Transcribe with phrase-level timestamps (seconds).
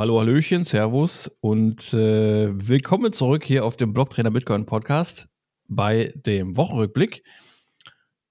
[0.00, 5.28] hallo, hallöchen, servus und äh, willkommen zurück hier auf dem Blocktrainer Bitcoin Podcast
[5.68, 7.22] bei dem Wochenrückblick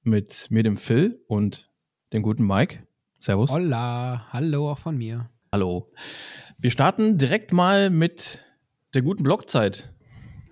[0.01, 1.69] mit mir, dem Phil und
[2.11, 2.87] dem guten Mike.
[3.19, 3.51] Servus.
[3.51, 5.29] Hola, hallo auch von mir.
[5.51, 5.91] Hallo.
[6.57, 8.43] Wir starten direkt mal mit
[8.95, 9.93] der guten Blockzeit.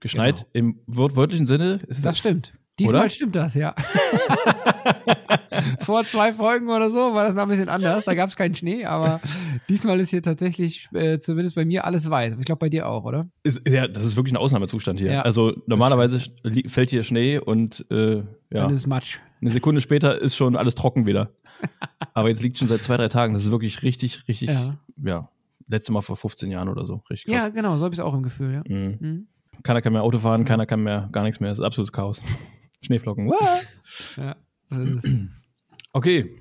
[0.00, 0.54] Geschneit genau.
[0.54, 1.78] im wörtlichen Sinne.
[1.88, 2.52] das, das stimmt.
[2.78, 3.10] Diesmal oder?
[3.10, 3.74] stimmt das, ja.
[5.80, 8.04] Vor zwei Folgen oder so war das noch ein bisschen anders.
[8.04, 9.20] Da gab es keinen Schnee, aber
[9.68, 12.36] diesmal ist hier tatsächlich, äh, zumindest bei mir, alles weiß.
[12.38, 13.28] Ich glaube, bei dir auch, oder?
[13.42, 15.10] Ist, ja, das ist wirklich ein Ausnahmezustand hier.
[15.10, 16.20] Ja, also normalerweise
[16.68, 18.24] fällt hier Schnee und äh, ja.
[18.50, 19.18] Dann ist es Matsch.
[19.40, 21.32] Eine Sekunde später ist schon alles trocken wieder.
[22.14, 23.34] aber jetzt liegt schon seit zwei, drei Tagen.
[23.34, 24.76] Das ist wirklich richtig, richtig, ja.
[25.02, 25.28] ja
[25.68, 27.02] letzte Mal vor 15 Jahren oder so.
[27.10, 27.44] Richtig krass.
[27.44, 28.62] Ja, genau, so habe ich es auch im Gefühl, ja.
[28.66, 28.96] Mhm.
[29.00, 29.28] Mhm.
[29.62, 31.50] Keiner kann mehr Auto fahren, keiner kann mehr gar nichts mehr.
[31.50, 32.22] Das ist absolutes Chaos.
[32.82, 33.30] Schneeflocken.
[34.16, 35.12] ja, so ist es.
[35.92, 36.36] Okay.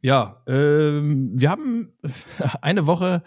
[0.00, 1.92] Ja, ähm, wir haben
[2.60, 3.22] eine Woche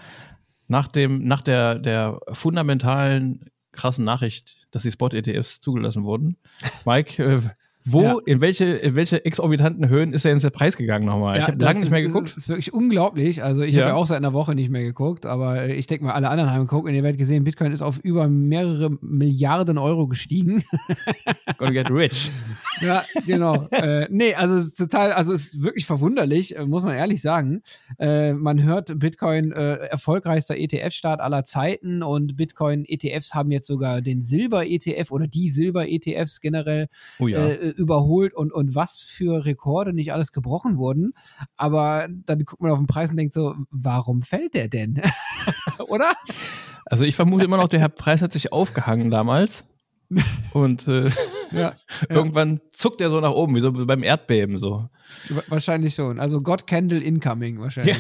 [0.68, 6.38] nach dem, nach der, der fundamentalen krassen Nachricht, dass die Spot-ETFs zugelassen wurden.
[6.86, 7.42] Mike, äh,
[7.88, 8.16] wo, ja.
[8.26, 11.36] in, welche, in welche exorbitanten Höhen ist er jetzt der Preis gegangen nochmal?
[11.36, 12.26] Ja, ich habe lange nicht mehr geguckt.
[12.26, 13.44] Das ist wirklich unglaublich.
[13.44, 13.82] Also ich ja.
[13.82, 16.52] habe ja auch seit einer Woche nicht mehr geguckt, aber ich denke mal, alle anderen
[16.52, 20.64] haben geguckt und ihr werdet gesehen, Bitcoin ist auf über mehrere Milliarden Euro gestiegen.
[21.60, 22.32] Gonna get rich.
[22.82, 23.68] ja, genau.
[23.70, 27.22] äh, nee, also es ist total, also es ist wirklich verwunderlich, äh, muss man ehrlich
[27.22, 27.62] sagen.
[28.00, 34.24] Äh, man hört Bitcoin äh, erfolgreichster ETF-Start aller Zeiten und Bitcoin-ETFs haben jetzt sogar den
[34.24, 36.88] Silber-ETF oder die Silber-ETFs generell
[37.20, 41.14] oh ja äh, überholt und, und was für Rekorde nicht alles gebrochen wurden.
[41.58, 45.02] Aber dann guckt man auf den Preis und denkt so, warum fällt der denn?
[45.88, 46.14] Oder?
[46.86, 49.66] Also ich vermute immer noch, der Herr Preis hat sich aufgehangen damals.
[50.54, 51.10] Und äh,
[51.52, 51.74] ja,
[52.10, 54.90] irgendwann zuckt er so nach oben, wie so beim Erdbeben so.
[55.48, 56.20] Wahrscheinlich schon.
[56.20, 57.98] Also God Candle incoming wahrscheinlich.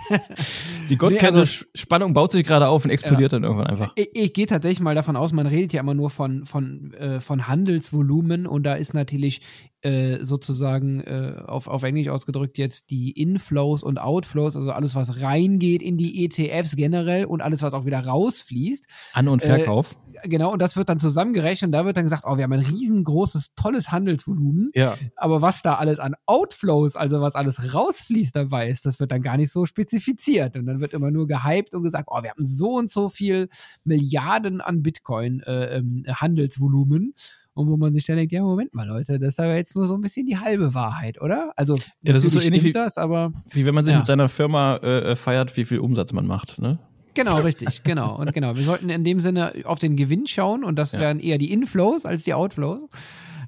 [0.90, 3.38] Die God Candle also, Spannung baut sich gerade auf und explodiert ja.
[3.38, 3.92] dann irgendwann einfach.
[3.96, 7.20] Ich, ich gehe tatsächlich mal davon aus, man redet ja immer nur von, von, äh,
[7.20, 9.40] von Handelsvolumen und da ist natürlich
[9.82, 15.22] äh, sozusagen äh, auf, auf Englisch ausgedrückt jetzt die Inflows und Outflows, also alles, was
[15.22, 18.88] reingeht in die ETFs generell und alles, was auch wieder rausfließt.
[19.14, 19.96] An- und Verkauf.
[20.22, 22.52] Äh, genau, und das wird dann zusammengerechnet und da wird dann gesagt, oh, wir haben
[22.52, 24.70] ein riesengroßes, tolles Handelsvolumen.
[24.74, 24.96] Ja.
[25.16, 29.22] Aber was da alles an Outflows, also was alles rausfließt dabei ist, das wird dann
[29.22, 30.56] gar nicht so spezifiziert.
[30.56, 33.48] Und dann wird immer nur gehypt und gesagt, oh, wir haben so und so viel
[33.84, 37.14] Milliarden an Bitcoin äh, ähm, Handelsvolumen.
[37.52, 39.86] Und wo man sich dann denkt, ja, Moment mal, Leute, das ist aber jetzt nur
[39.86, 41.52] so ein bisschen die halbe Wahrheit, oder?
[41.56, 43.98] Also, ja, das ist so ähnlich wie, das, aber, wie wenn man sich ja.
[43.98, 46.78] mit seiner Firma äh, feiert, wie viel Umsatz man macht, ne?
[47.14, 48.18] Genau, richtig, genau.
[48.18, 51.00] Und genau, wir sollten in dem Sinne auf den Gewinn schauen und das ja.
[51.00, 52.88] wären eher die Inflows als die Outflows.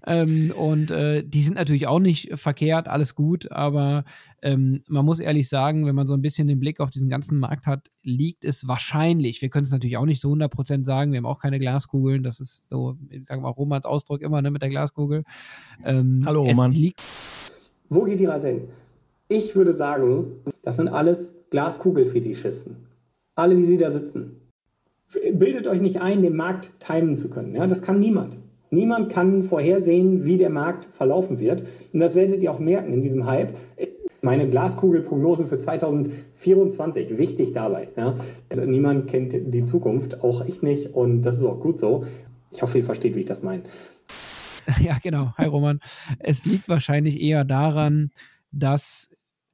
[0.05, 4.05] Ähm, und äh, die sind natürlich auch nicht verkehrt, alles gut, aber
[4.43, 7.39] ähm, man muss ehrlich sagen, wenn man so ein bisschen den Blick auf diesen ganzen
[7.39, 11.19] Markt hat, liegt es wahrscheinlich, wir können es natürlich auch nicht so 100% sagen, wir
[11.19, 14.63] haben auch keine Glaskugeln, das ist so, ich sage mal, Romans Ausdruck immer ne, mit
[14.63, 15.23] der Glaskugel.
[15.85, 16.75] Ähm, Hallo Roman.
[17.89, 18.63] Wo geht die Reise hin?
[19.29, 22.92] Ich würde sagen, das sind alles Glaskugelfetischisten.
[23.35, 24.41] Alle, wie sie da sitzen.
[25.33, 27.55] Bildet euch nicht ein, den Markt timen zu können.
[27.55, 27.67] Ja?
[27.67, 28.37] Das kann niemand.
[28.71, 31.63] Niemand kann vorhersehen, wie der Markt verlaufen wird.
[31.93, 33.55] Und das werdet ihr auch merken in diesem Hype.
[34.23, 37.89] Meine Glaskugelprognose für 2024, wichtig dabei.
[37.97, 38.15] Ja.
[38.65, 40.95] Niemand kennt die Zukunft, auch ich nicht.
[40.95, 42.07] Und das ist auch gut so.
[42.51, 43.63] Ich hoffe, ihr versteht, wie ich das meine.
[44.81, 45.33] Ja, genau.
[45.37, 45.81] Hi Roman.
[46.21, 48.13] Es liegt wahrscheinlich eher daran,
[48.53, 49.11] dass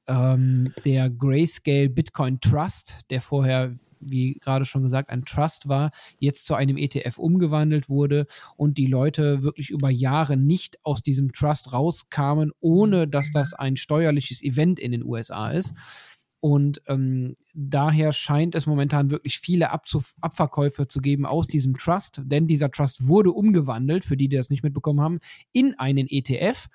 [0.08, 6.46] ähm, der Grayscale Bitcoin Trust, der vorher wie gerade schon gesagt, ein Trust war, jetzt
[6.46, 8.26] zu einem ETF umgewandelt wurde
[8.56, 13.76] und die Leute wirklich über Jahre nicht aus diesem Trust rauskamen, ohne dass das ein
[13.76, 15.75] steuerliches Event in den USA ist.
[16.40, 22.22] Und ähm, daher scheint es momentan wirklich viele Abzuf Abverkäufe zu geben aus diesem Trust,
[22.25, 25.19] denn dieser Trust wurde umgewandelt, für die, die das nicht mitbekommen haben,
[25.52, 26.69] in einen ETF.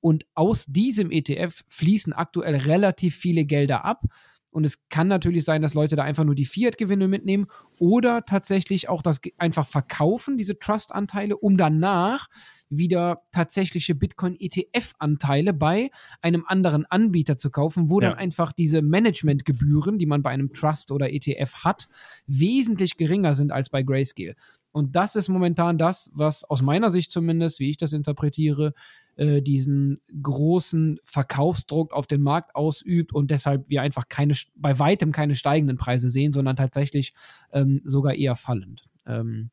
[0.00, 4.04] Und aus diesem ETF fließen aktuell relativ viele Gelder ab.
[4.50, 7.46] Und es kann natürlich sein, dass Leute da einfach nur die Fiat-Gewinne mitnehmen
[7.78, 12.28] oder tatsächlich auch das einfach verkaufen, diese Trust-Anteile, um danach
[12.70, 15.90] wieder tatsächliche Bitcoin-ETF-Anteile bei
[16.22, 18.08] einem anderen Anbieter zu kaufen, wo ja.
[18.08, 21.88] dann einfach diese Managementgebühren, die man bei einem Trust oder ETF hat,
[22.26, 24.34] wesentlich geringer sind als bei Grayscale.
[24.70, 28.74] Und das ist momentan das, was aus meiner Sicht zumindest, wie ich das interpretiere,
[29.18, 35.12] äh, diesen großen Verkaufsdruck auf den Markt ausübt und deshalb wir einfach keine, bei weitem
[35.12, 37.12] keine steigenden Preise sehen, sondern tatsächlich
[37.52, 38.84] ähm, sogar eher fallend.
[39.06, 39.50] Ähm,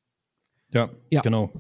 [0.72, 1.52] ja, ja, genau.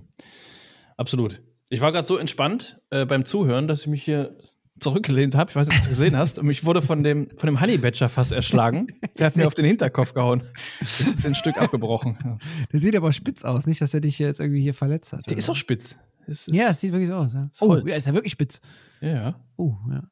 [0.97, 1.41] Absolut.
[1.69, 4.37] Ich war gerade so entspannt äh, beim Zuhören, dass ich mich hier
[4.79, 5.49] zurückgelehnt habe.
[5.49, 6.37] Ich weiß nicht, ob du es gesehen hast.
[6.37, 8.87] Und mich wurde von dem, von dem Honey Badger fast erschlagen.
[9.17, 10.43] Der hat mir auf den Hinterkopf gehauen.
[10.79, 12.39] Das ist ein Stück abgebrochen.
[12.71, 13.65] Der sieht aber spitz aus.
[13.65, 15.25] Nicht, dass er dich jetzt irgendwie hier verletzt hat.
[15.25, 15.39] Der oder?
[15.39, 15.97] ist auch spitz.
[16.27, 17.33] Ist, ja, es sieht wirklich so aus.
[17.33, 17.49] Ja.
[17.59, 18.61] Oh, ja, ist ja wirklich spitz.
[19.01, 19.39] Ja.
[19.57, 20.03] Oh, ja.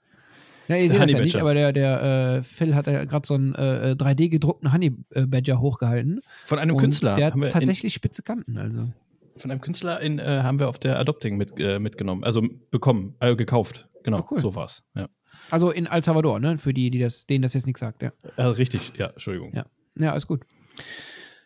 [0.67, 3.33] Ja, ihr seht das ja nicht, aber der, der äh, Phil hat ja gerade so
[3.33, 6.21] einen äh, 3D-gedruckten Honey Badger hochgehalten.
[6.45, 7.17] Von einem Künstler.
[7.17, 8.89] Der hat tatsächlich spitze Kanten, also.
[9.35, 13.15] Von einem Künstler in, äh, haben wir auf der Adopting mit, äh, mitgenommen, also bekommen,
[13.19, 13.89] äh, gekauft.
[14.03, 14.41] Genau, oh, cool.
[14.41, 14.83] so war's.
[14.95, 15.09] Ja.
[15.49, 16.57] Also in El Salvador, ne?
[16.57, 18.11] Für die, die das, denen das jetzt nichts sagt, ja.
[18.37, 19.51] richtig, ja, Entschuldigung.
[19.53, 19.65] Ja,
[19.97, 20.45] ja alles gut.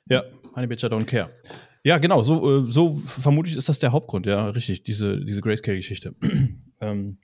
[0.09, 0.23] Ja,
[0.55, 1.31] Honey Badger don't care.
[1.83, 6.15] Ja, genau, so, äh, so vermutlich ist das der Hauptgrund, ja, richtig, diese, diese Grayscale-Geschichte.
[6.81, 7.17] ähm,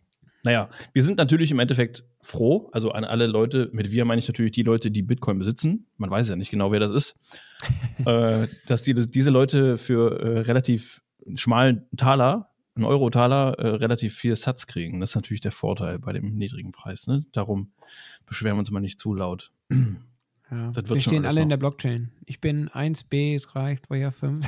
[0.44, 4.28] naja, wir sind natürlich im Endeffekt froh, also an alle Leute, mit wir meine ich
[4.28, 5.88] natürlich die Leute, die Bitcoin besitzen.
[5.98, 7.20] Man weiß ja nicht genau, wer das ist.
[8.06, 11.02] äh, dass die, diese Leute für äh, relativ
[11.36, 15.00] schmalen Taler, einen Euro-Taler, äh, relativ viel Satz kriegen.
[15.00, 17.08] Das ist natürlich der Vorteil bei dem niedrigen Preis.
[17.08, 17.26] Ne?
[17.32, 17.72] Darum
[18.26, 19.52] beschweren wir uns mal nicht zu laut.
[20.54, 21.44] Ja, wir stehen alle noch.
[21.44, 22.12] in der Blockchain.
[22.26, 24.46] Ich bin 1B, 3, 2, 5.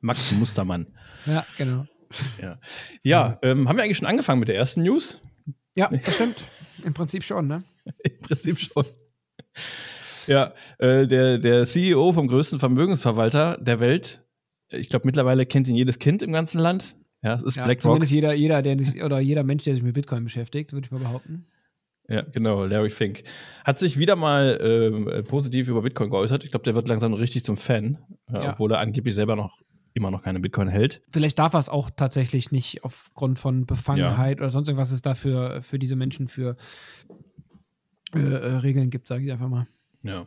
[0.00, 0.86] Max Mustermann.
[1.26, 1.86] Ja, genau.
[2.40, 2.58] Ja,
[3.02, 5.22] ja ähm, haben wir eigentlich schon angefangen mit der ersten News?
[5.74, 6.44] Ja, das stimmt.
[6.84, 7.64] Im Prinzip schon, ne?
[8.04, 8.84] Im Prinzip schon.
[10.26, 14.22] Ja, äh, der, der CEO vom größten Vermögensverwalter der Welt,
[14.68, 16.96] ich glaube, mittlerweile kennt ihn jedes Kind im ganzen Land.
[17.22, 17.82] Ja, es ist ja, BlackRock.
[17.82, 20.90] Zumindest jeder, jeder, der sich, oder jeder Mensch, der sich mit Bitcoin beschäftigt, würde ich
[20.90, 21.46] mal behaupten.
[22.08, 23.22] Ja, genau, Larry Fink.
[23.64, 26.42] Hat sich wieder mal ähm, positiv über Bitcoin geäußert.
[26.42, 27.98] Ich glaube, der wird langsam richtig zum Fan,
[28.32, 28.52] äh, ja.
[28.52, 29.60] obwohl er angeblich selber noch
[29.92, 31.02] immer noch keine Bitcoin hält.
[31.10, 34.42] Vielleicht darf er es auch tatsächlich nicht aufgrund von Befangenheit ja.
[34.42, 36.56] oder sonst irgendwas es da für, diese Menschen für
[38.14, 39.66] äh, äh, Regeln gibt, sage ich einfach mal.
[40.02, 40.26] Ja.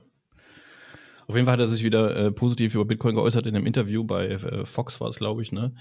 [1.27, 4.03] Auf jeden Fall hat er sich wieder äh, positiv über Bitcoin geäußert in einem Interview
[4.03, 5.73] bei äh, Fox war es, glaube ich, ne?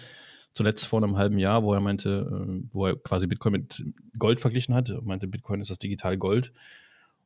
[0.53, 3.85] Zuletzt vor einem halben Jahr, wo er meinte, äh, wo er quasi Bitcoin mit
[4.19, 4.89] Gold verglichen hat.
[4.89, 6.53] Er meinte, Bitcoin ist das digitale Gold.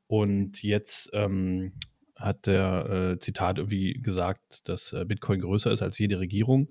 [0.06, 1.72] Und jetzt ähm,
[2.16, 6.68] hat der äh, Zitat irgendwie gesagt, dass äh, Bitcoin größer ist als jede Regierung.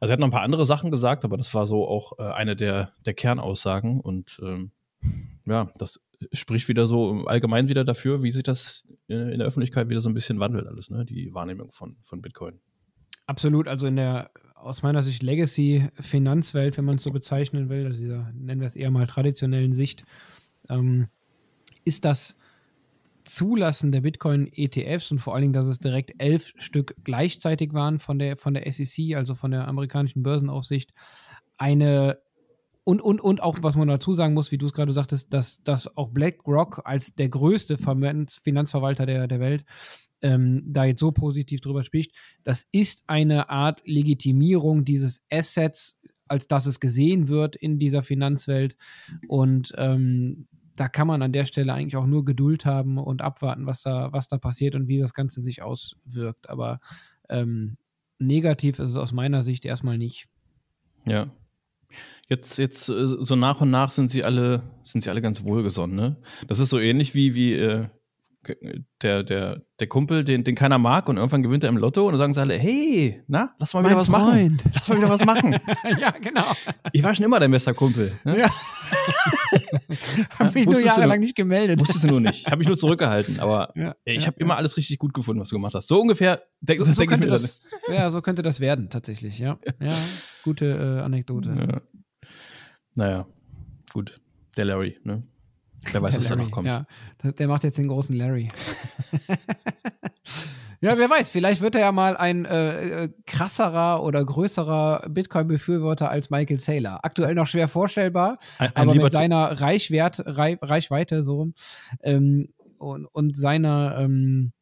[0.00, 2.22] Also er hat noch ein paar andere Sachen gesagt, aber das war so auch äh,
[2.22, 4.00] eine der, der Kernaussagen.
[4.00, 4.70] Und ähm,
[5.46, 6.00] ja, das
[6.32, 10.08] spricht wieder so allgemein wieder dafür, wie sich das in, in der Öffentlichkeit wieder so
[10.08, 11.04] ein bisschen wandelt alles, ne?
[11.04, 12.60] Die Wahrnehmung von, von Bitcoin.
[13.26, 14.30] Absolut, also in der
[14.64, 18.76] aus meiner Sicht Legacy-Finanzwelt, wenn man es so bezeichnen will, also dieser, nennen wir es
[18.76, 20.04] eher mal traditionellen Sicht,
[20.70, 21.08] ähm,
[21.84, 22.38] ist das
[23.24, 28.18] Zulassen der Bitcoin-ETFs und vor allen Dingen, dass es direkt elf Stück gleichzeitig waren von
[28.18, 30.92] der, von der SEC, also von der amerikanischen Börsenaufsicht,
[31.56, 32.18] eine
[32.86, 35.62] und, und, und auch, was man dazu sagen muss, wie du es gerade sagtest, dass,
[35.62, 39.64] dass auch BlackRock als der größte Finanzverwalter der, der Welt
[40.24, 42.12] ähm, da jetzt so positiv drüber spricht,
[42.42, 48.76] das ist eine Art Legitimierung dieses Assets, als dass es gesehen wird in dieser Finanzwelt.
[49.28, 53.66] Und ähm, da kann man an der Stelle eigentlich auch nur Geduld haben und abwarten,
[53.66, 56.48] was da, was da passiert und wie das Ganze sich auswirkt.
[56.48, 56.80] Aber
[57.28, 57.76] ähm,
[58.18, 60.26] negativ ist es aus meiner Sicht erstmal nicht.
[61.04, 61.30] Ja.
[62.30, 65.94] Jetzt, jetzt äh, so nach und nach sind sie alle, sind sie alle ganz wohlgesonnen,
[65.94, 66.16] ne?
[66.48, 67.88] Das ist so ähnlich wie, wie äh,
[69.02, 72.12] der, der, der Kumpel, den, den keiner mag und irgendwann gewinnt er im Lotto und
[72.12, 74.64] dann sagen sie alle, hey, na, lass mal wieder mein was Freund.
[74.64, 74.72] machen.
[74.74, 75.52] Lass mal wieder was machen.
[76.00, 76.44] ja, genau.
[76.92, 78.12] Ich war schon immer dein bester Kumpel.
[78.24, 78.38] Ne?
[78.38, 78.48] Ja.
[80.38, 81.80] hab mich nur jahrelang nicht gemeldet.
[81.80, 82.46] Wusstest du nur nicht.
[82.46, 85.48] Hab mich nur zurückgehalten, aber ja, ich ja, habe immer alles richtig gut gefunden, was
[85.48, 85.88] du gemacht hast.
[85.88, 88.90] So ungefähr, denk, so, das so denke ich mir das, Ja, so könnte das werden,
[88.90, 89.58] tatsächlich, ja.
[89.80, 89.94] Ja,
[90.42, 91.82] gute äh, Anekdote.
[92.94, 93.26] Naja,
[93.92, 94.20] gut.
[94.56, 95.24] Der Larry, ne?
[95.92, 96.66] Wer weiß, was da noch kommt.
[96.66, 96.86] Ja,
[97.22, 98.48] der macht jetzt den großen Larry.
[100.80, 106.10] ja, wer weiß, vielleicht wird er ja mal ein äh, äh krasserer oder größerer Bitcoin-Befürworter
[106.10, 107.00] als Michael Saylor.
[107.02, 111.52] Aktuell noch schwer vorstellbar, ein, ein aber mit seiner Reichwert, Reich, Reichweite so
[112.02, 112.48] ähm,
[112.78, 114.52] und, und seiner ähm,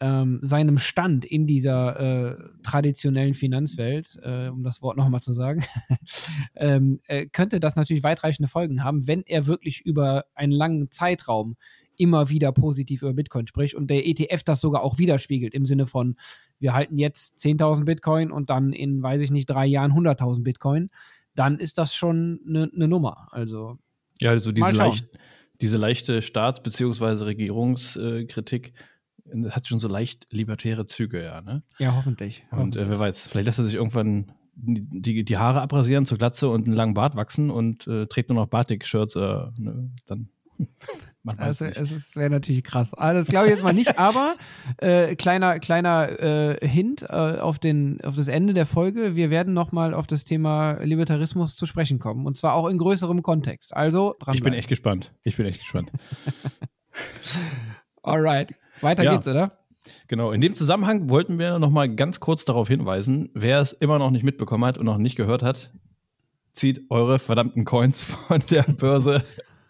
[0.00, 5.64] ähm, seinem Stand in dieser äh, traditionellen Finanzwelt, äh, um das Wort nochmal zu sagen,
[6.54, 11.56] ähm, äh, könnte das natürlich weitreichende Folgen haben, wenn er wirklich über einen langen Zeitraum
[11.96, 15.86] immer wieder positiv über Bitcoin spricht und der ETF das sogar auch widerspiegelt im Sinne
[15.86, 16.16] von,
[16.58, 20.90] wir halten jetzt 10.000 Bitcoin und dann in, weiß ich nicht, drei Jahren 100.000 Bitcoin,
[21.34, 23.28] dann ist das schon eine ne Nummer.
[23.30, 23.78] Also,
[24.20, 25.08] ja, also diese, leicht,
[25.60, 27.24] diese leichte Staats- bzw.
[27.24, 28.72] Regierungskritik
[29.50, 31.62] hat schon so leicht libertäre Züge, ja, ne?
[31.78, 32.44] Ja, hoffentlich.
[32.50, 36.48] Und äh, wer weiß, vielleicht lässt er sich irgendwann die, die Haare abrasieren zur Glatze
[36.48, 39.20] und einen langen Bart wachsen und äh, trägt nur noch Batik-Shirts, äh,
[39.58, 40.30] ne, dann
[41.22, 42.94] man weiß also, es wäre natürlich krass.
[42.94, 44.36] Also das glaube ich jetzt mal nicht, aber
[44.78, 49.16] äh, kleiner, kleiner äh, Hint äh, auf, den, auf das Ende der Folge.
[49.16, 52.26] Wir werden nochmal auf das Thema Libertarismus zu sprechen kommen.
[52.26, 53.76] Und zwar auch in größerem Kontext.
[53.76, 54.34] Also dran.
[54.34, 55.12] Ich bin echt gespannt.
[55.22, 55.90] Ich bin echt gespannt.
[58.02, 58.54] Alright.
[58.80, 59.14] Weiter ja.
[59.14, 59.58] geht's, oder?
[60.08, 63.98] Genau, in dem Zusammenhang wollten wir noch mal ganz kurz darauf hinweisen, wer es immer
[63.98, 65.72] noch nicht mitbekommen hat und noch nicht gehört hat,
[66.52, 69.24] zieht eure verdammten Coins von der Börse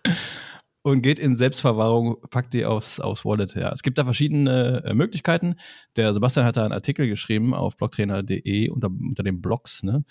[0.83, 3.55] und geht in Selbstverwahrung, packt die aufs, aufs Wallet.
[3.55, 5.57] Ja, es gibt da verschiedene äh, Möglichkeiten.
[5.97, 10.05] Der Sebastian hat da einen Artikel geschrieben auf blocktrainer.de unter, unter den Blogs, ne?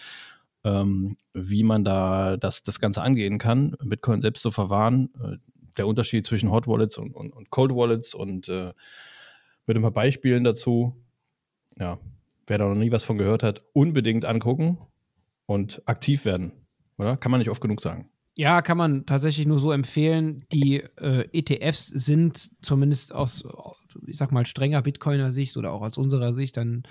[0.65, 5.09] ähm, wie man da das, das Ganze angehen kann, Bitcoin selbst zu verwahren.
[5.77, 8.73] Der Unterschied zwischen Hot Wallets und, und, und Cold Wallets und äh,
[9.67, 10.95] mit ein paar Beispielen dazu.
[11.77, 11.99] Ja,
[12.47, 14.77] wer da noch nie was von gehört hat, unbedingt angucken
[15.45, 16.51] und aktiv werden.
[16.97, 17.17] Oder?
[17.17, 18.09] Kann man nicht oft genug sagen.
[18.37, 20.45] Ja, kann man tatsächlich nur so empfehlen.
[20.51, 23.45] Die äh, ETFs sind zumindest aus,
[24.05, 26.83] ich sag mal, strenger Bitcoiner Sicht oder auch aus unserer Sicht dann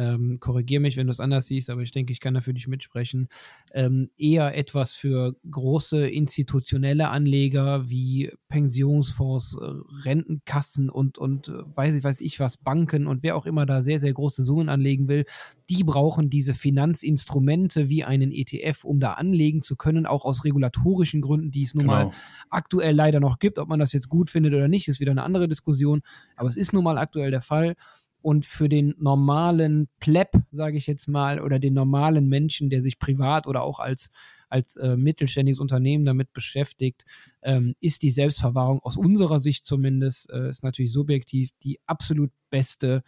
[0.00, 2.54] ähm, korrigiere mich, wenn du es anders siehst, aber ich denke, ich kann da für
[2.54, 3.28] dich mitsprechen,
[3.72, 11.96] ähm, eher etwas für große institutionelle Anleger wie Pensionsfonds, äh, Rentenkassen und, und äh, weiß
[11.96, 15.08] ich, weiß ich was, Banken und wer auch immer da sehr, sehr große Summen anlegen
[15.08, 15.26] will,
[15.68, 21.20] die brauchen diese Finanzinstrumente wie einen ETF, um da anlegen zu können, auch aus regulatorischen
[21.20, 21.92] Gründen, die es nun genau.
[22.06, 22.10] mal
[22.48, 23.58] aktuell leider noch gibt.
[23.58, 26.00] Ob man das jetzt gut findet oder nicht, ist wieder eine andere Diskussion,
[26.36, 27.76] aber es ist nun mal aktuell der Fall.
[28.22, 32.98] Und für den normalen Pleb, sage ich jetzt mal, oder den normalen Menschen, der sich
[32.98, 34.10] privat oder auch als,
[34.48, 37.04] als äh, mittelständiges Unternehmen damit beschäftigt,
[37.42, 43.02] ähm, ist die Selbstverwahrung aus unserer Sicht zumindest, äh, ist natürlich subjektiv, die absolut beste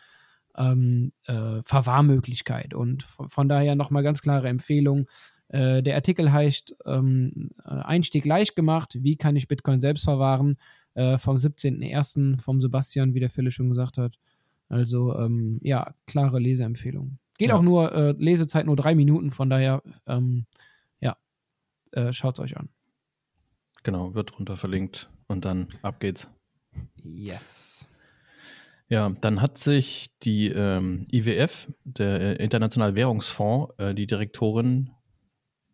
[0.57, 2.75] ähm, äh, Verwahrmöglichkeit.
[2.75, 5.09] Und von, von daher nochmal ganz klare Empfehlung.
[5.49, 10.57] Äh, der Artikel heißt ähm, äh, Einstieg leicht gemacht, wie kann ich Bitcoin selbst verwahren?
[10.95, 12.39] Äh, vom 17.01.
[12.39, 14.19] vom Sebastian, wie der Philipp schon gesagt hat.
[14.73, 17.19] Also ähm, ja, klare Leseempfehlung.
[17.37, 17.57] Geht ja.
[17.57, 20.47] auch nur, äh, Lesezeit nur drei Minuten, von daher, ähm,
[20.99, 21.19] ja,
[21.91, 22.71] äh, schaut es euch an.
[23.83, 26.31] Genau, wird drunter verlinkt und dann ab geht's.
[27.03, 27.91] Yes.
[28.89, 34.93] Ja, dann hat sich die ähm, IWF, der äh, Internationale Währungsfonds, äh, die Direktorin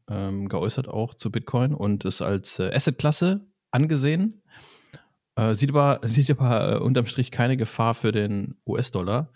[0.09, 4.43] ähm, geäußert auch zu Bitcoin und es als äh, Assetklasse angesehen.
[5.39, 9.33] Äh, sieht aber, sieht aber äh, unterm Strich keine Gefahr für den US-Dollar.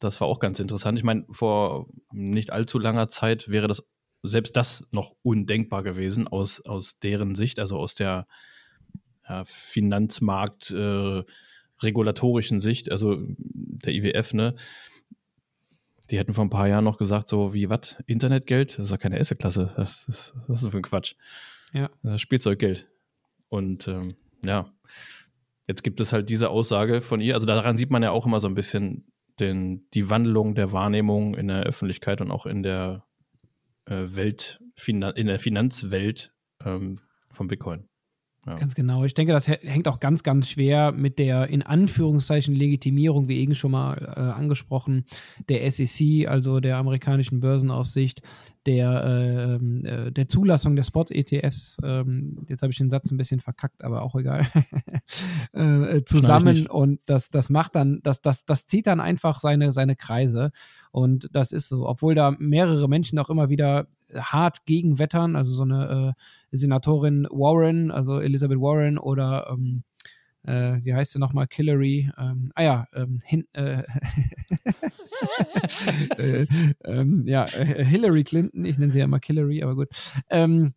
[0.00, 0.98] Das war auch ganz interessant.
[0.98, 3.84] Ich meine, vor nicht allzu langer Zeit wäre das
[4.22, 8.26] selbst das noch undenkbar gewesen aus, aus deren Sicht, also aus der
[9.26, 11.22] ja, Finanzmarkt äh,
[11.80, 14.56] regulatorischen Sicht, also der IWF, ne?
[16.10, 17.96] Die hätten vor ein paar Jahren noch gesagt, so wie was?
[18.06, 18.78] Internetgeld?
[18.78, 19.72] Das ist ja keine Assetklasse.
[19.76, 21.14] Das ist, das ist für ein Quatsch.
[21.72, 21.88] Ja.
[22.18, 22.88] Spielzeuggeld.
[23.48, 24.70] Und ähm, ja,
[25.66, 27.34] Jetzt gibt es halt diese Aussage von ihr.
[27.34, 31.34] Also daran sieht man ja auch immer so ein bisschen den, die Wandlung der Wahrnehmung
[31.34, 33.04] in der Öffentlichkeit und auch in der
[33.86, 36.32] äh, Welt, in der Finanzwelt
[36.64, 37.89] ähm, von Bitcoin.
[38.46, 38.56] Ja.
[38.56, 39.04] Ganz genau.
[39.04, 43.54] Ich denke, das hängt auch ganz, ganz schwer mit der in Anführungszeichen Legitimierung, wie eben
[43.54, 45.04] schon mal äh, angesprochen,
[45.50, 48.22] der SEC, also der amerikanischen Börsenaussicht,
[48.64, 51.78] der, ähm, äh, der Zulassung der Spot-ETFs.
[51.84, 54.46] Ähm, jetzt habe ich den Satz ein bisschen verkackt, aber auch egal.
[55.54, 59.72] äh, äh zusammen und das, das macht dann, das, das, das zieht dann einfach seine,
[59.72, 60.50] seine Kreise.
[60.92, 65.62] Und das ist so, obwohl da mehrere Menschen auch immer wieder hart gegenwettern, also so
[65.62, 66.14] eine
[66.52, 69.84] äh, Senatorin Warren, also Elizabeth Warren oder ähm,
[70.44, 73.82] äh, wie heißt sie nochmal, Hillary, ähm, ah ja, ähm, hin, äh,
[76.18, 76.46] äh,
[76.84, 79.88] ähm, ja, äh, Hillary Clinton, ich nenne sie ja immer Hillary, aber gut.
[80.28, 80.74] Ähm,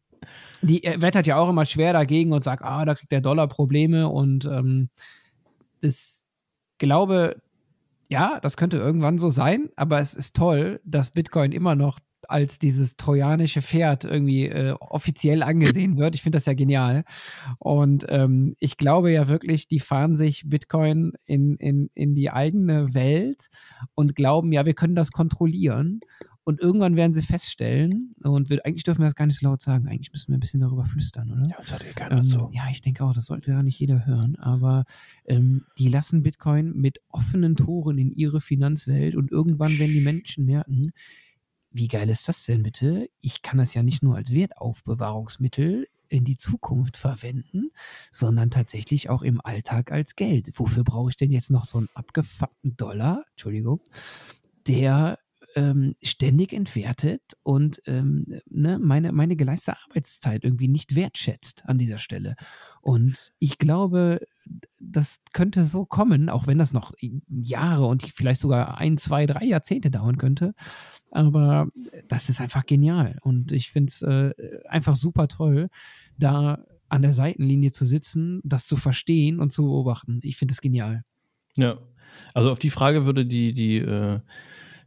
[0.62, 4.10] die wettert ja auch immer schwer dagegen und sagt, ah, da kriegt der Dollar Probleme
[4.10, 4.90] und ähm,
[5.82, 6.26] das
[6.78, 7.42] glaube,
[8.08, 12.00] ja, das könnte irgendwann so sein, aber es ist toll, dass Bitcoin immer noch
[12.30, 16.16] als dieses trojanische Pferd irgendwie äh, offiziell angesehen wird.
[16.16, 17.04] Ich finde das ja genial.
[17.60, 22.94] Und ähm, ich glaube ja wirklich, die fahren sich Bitcoin in, in, in die eigene
[22.94, 23.50] Welt
[23.96, 26.02] und glauben, ja, wir können das kontrollieren.
[26.46, 29.62] Und irgendwann werden sie feststellen, und wir, eigentlich dürfen wir das gar nicht so laut
[29.62, 31.48] sagen, eigentlich müssen wir ein bisschen darüber flüstern, oder?
[31.50, 32.50] Ja, das hat eh keiner ähm, so.
[32.54, 34.84] Ja, ich denke auch, das sollte ja nicht jeder hören, aber
[35.26, 40.44] ähm, die lassen Bitcoin mit offenen Toren in ihre Finanzwelt und irgendwann werden die Menschen
[40.46, 40.92] merken,
[41.74, 43.10] wie geil ist das denn bitte?
[43.20, 47.72] Ich kann das ja nicht nur als Wertaufbewahrungsmittel in die Zukunft verwenden,
[48.12, 50.52] sondern tatsächlich auch im Alltag als Geld.
[50.54, 53.82] Wofür brauche ich denn jetzt noch so einen abgefuckten Dollar, Entschuldigung,
[54.68, 55.18] der
[55.56, 61.98] ähm, ständig entwertet und ähm, ne, meine, meine geleistete Arbeitszeit irgendwie nicht wertschätzt an dieser
[61.98, 62.36] Stelle.
[62.82, 64.28] Und ich glaube,
[64.80, 66.94] das könnte so kommen, auch wenn das noch
[67.28, 70.54] Jahre und vielleicht sogar ein, zwei, drei Jahrzehnte dauern könnte.
[71.14, 71.68] Aber
[72.08, 73.18] das ist einfach genial.
[73.22, 74.34] Und ich finde es äh,
[74.68, 75.70] einfach super toll,
[76.18, 80.20] da an der Seitenlinie zu sitzen, das zu verstehen und zu beobachten.
[80.24, 81.04] Ich finde es genial.
[81.56, 81.78] Ja,
[82.34, 84.20] also auf die Frage würde die, die, äh,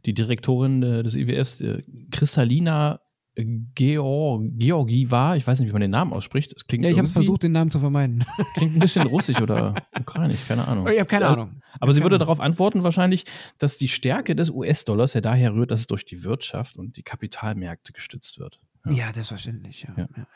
[0.05, 3.01] die Direktorin äh, des IWFs, äh, Kristalina
[3.75, 6.55] Georg, Georgieva, ich weiß nicht, wie man den Namen ausspricht.
[6.55, 8.25] Das klingt ja, ich habe versucht, den Namen zu vermeiden.
[8.55, 10.87] Klingt ein bisschen russisch oder ukrainisch, keine Ahnung.
[10.87, 11.61] Ich habe keine Ahnung.
[11.79, 13.25] Aber sie würde darauf antworten wahrscheinlich,
[13.59, 17.03] dass die Stärke des US-Dollars ja daher rührt, dass es durch die Wirtschaft und die
[17.03, 18.59] Kapitalmärkte gestützt wird.
[18.85, 19.93] Ja, ja das verständlich, ja.
[19.95, 20.07] ja.
[20.17, 20.27] ja.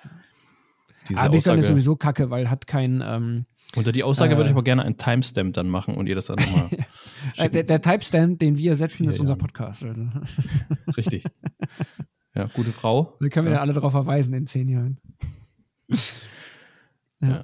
[1.09, 3.03] Diese aber Bitcoin ist sowieso kacke, weil hat kein.
[3.05, 6.15] Ähm, unter die Aussage äh, würde ich aber gerne einen Timestamp dann machen und ihr
[6.15, 6.69] das dann nochmal.
[7.37, 9.85] Äh, der, der Timestamp, den wir setzen, ist unser Podcast.
[9.85, 10.07] Also.
[10.97, 11.23] Richtig.
[12.53, 13.17] Gute Frau.
[13.19, 13.61] Da können wir ja.
[13.61, 14.97] alle darauf verweisen in zehn Jahren.
[17.21, 17.43] ja.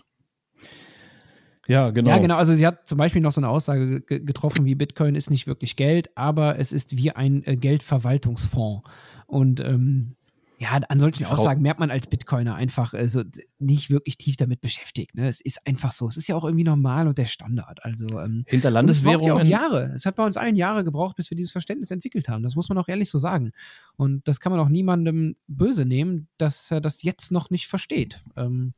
[1.68, 2.10] Ja, genau.
[2.10, 2.36] Ja, genau.
[2.38, 5.76] Also sie hat zum Beispiel noch so eine Aussage getroffen, wie Bitcoin ist nicht wirklich
[5.76, 8.88] Geld, aber es ist wie ein äh, Geldverwaltungsfonds.
[9.26, 10.16] Und ähm,
[10.60, 13.24] ja, an solchen Aussagen merkt man als Bitcoiner einfach also
[13.60, 15.14] nicht wirklich tief damit beschäftigt.
[15.14, 15.28] Ne?
[15.28, 16.08] Es ist einfach so.
[16.08, 17.86] Es ist ja auch irgendwie normal und der Standard.
[17.86, 19.22] Also ähm, hinter Landeswährungen.
[19.22, 19.92] Es braucht ja auch Jahre.
[19.94, 22.42] Es hat bei uns allen Jahre gebraucht, bis wir dieses Verständnis entwickelt haben.
[22.42, 23.52] Das muss man auch ehrlich so sagen.
[23.98, 28.24] Und das kann man auch niemandem böse nehmen, dass er das jetzt noch nicht versteht.
[28.36, 28.74] Ähm,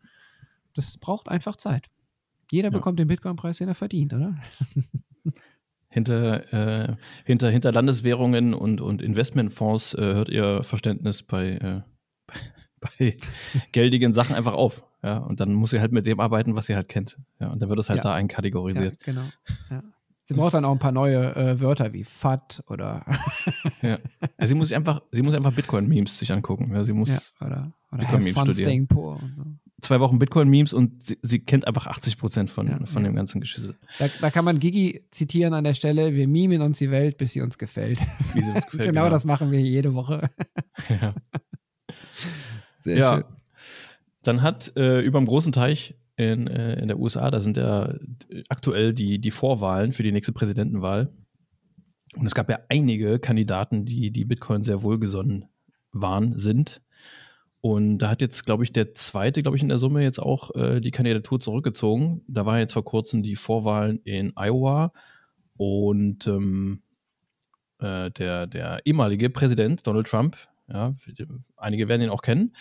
[0.74, 1.88] das braucht einfach Zeit.
[2.52, 2.72] Jeder ja.
[2.72, 4.36] bekommt den Bitcoin-Preis, den er verdient, oder?
[5.90, 11.82] hinter, äh, hinter, hinter Landeswährungen und, und Investmentfonds äh, hört ihr Verständnis bei, äh,
[12.80, 13.18] bei
[13.72, 14.84] geldigen Sachen einfach auf.
[15.02, 17.18] Ja, und dann muss sie halt mit dem arbeiten, was sie halt kennt.
[17.40, 18.04] Ja, und dann wird es halt ja.
[18.04, 18.98] da einkategorisiert.
[19.06, 19.26] Ja, genau.
[19.70, 19.84] Ja.
[20.26, 23.04] Sie braucht dann auch ein paar neue äh, Wörter wie FAT oder.
[23.82, 23.98] ja.
[24.46, 26.72] Sie muss einfach, sie muss einfach Bitcoin-Memes sich angucken.
[26.72, 28.88] Ja, sie muss ja, oder, oder Bitcoin-Memes studieren.
[28.88, 29.44] Poor und so
[29.82, 33.10] zwei Wochen Bitcoin-Memes und sie, sie, kennt einfach 80 Prozent von, ja, von ja.
[33.10, 33.76] dem ganzen Geschissel.
[33.98, 37.34] Da, da, kann man Gigi zitieren an der Stelle: Wir mimen uns die Welt, bis
[37.34, 38.00] sie uns gefällt.
[38.34, 40.30] Sie uns gefällt genau, genau, das machen wir jede Woche.
[40.90, 41.16] ja.
[42.80, 43.16] Sehr ja.
[43.16, 43.24] schön.
[44.24, 47.96] Dann hat äh, über dem großen Teich in, äh, in der USA, da sind ja
[48.50, 51.12] aktuell die, die Vorwahlen für die nächste Präsidentenwahl.
[52.16, 55.46] Und es gab ja einige Kandidaten, die, die Bitcoin sehr wohlgesonnen
[55.92, 56.82] waren, sind.
[57.62, 60.56] Und da hat jetzt, glaube ich, der zweite, glaube ich, in der Summe jetzt auch
[60.56, 62.22] äh, die Kandidatur zurückgezogen.
[62.28, 64.94] Da waren jetzt vor kurzem die Vorwahlen in Iowa
[65.58, 66.82] und ähm,
[67.80, 70.38] äh, der, der ehemalige Präsident Donald Trump,
[70.72, 70.96] ja,
[71.58, 72.54] einige werden ihn auch kennen,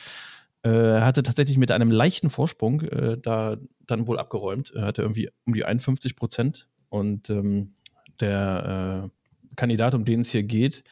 [0.63, 3.57] äh, hatte tatsächlich mit einem leichten Vorsprung äh, da
[3.87, 4.73] dann wohl abgeräumt.
[4.75, 7.75] Er hatte irgendwie um die 51 Prozent und ähm,
[8.19, 10.83] der äh, Kandidat, um den es hier geht,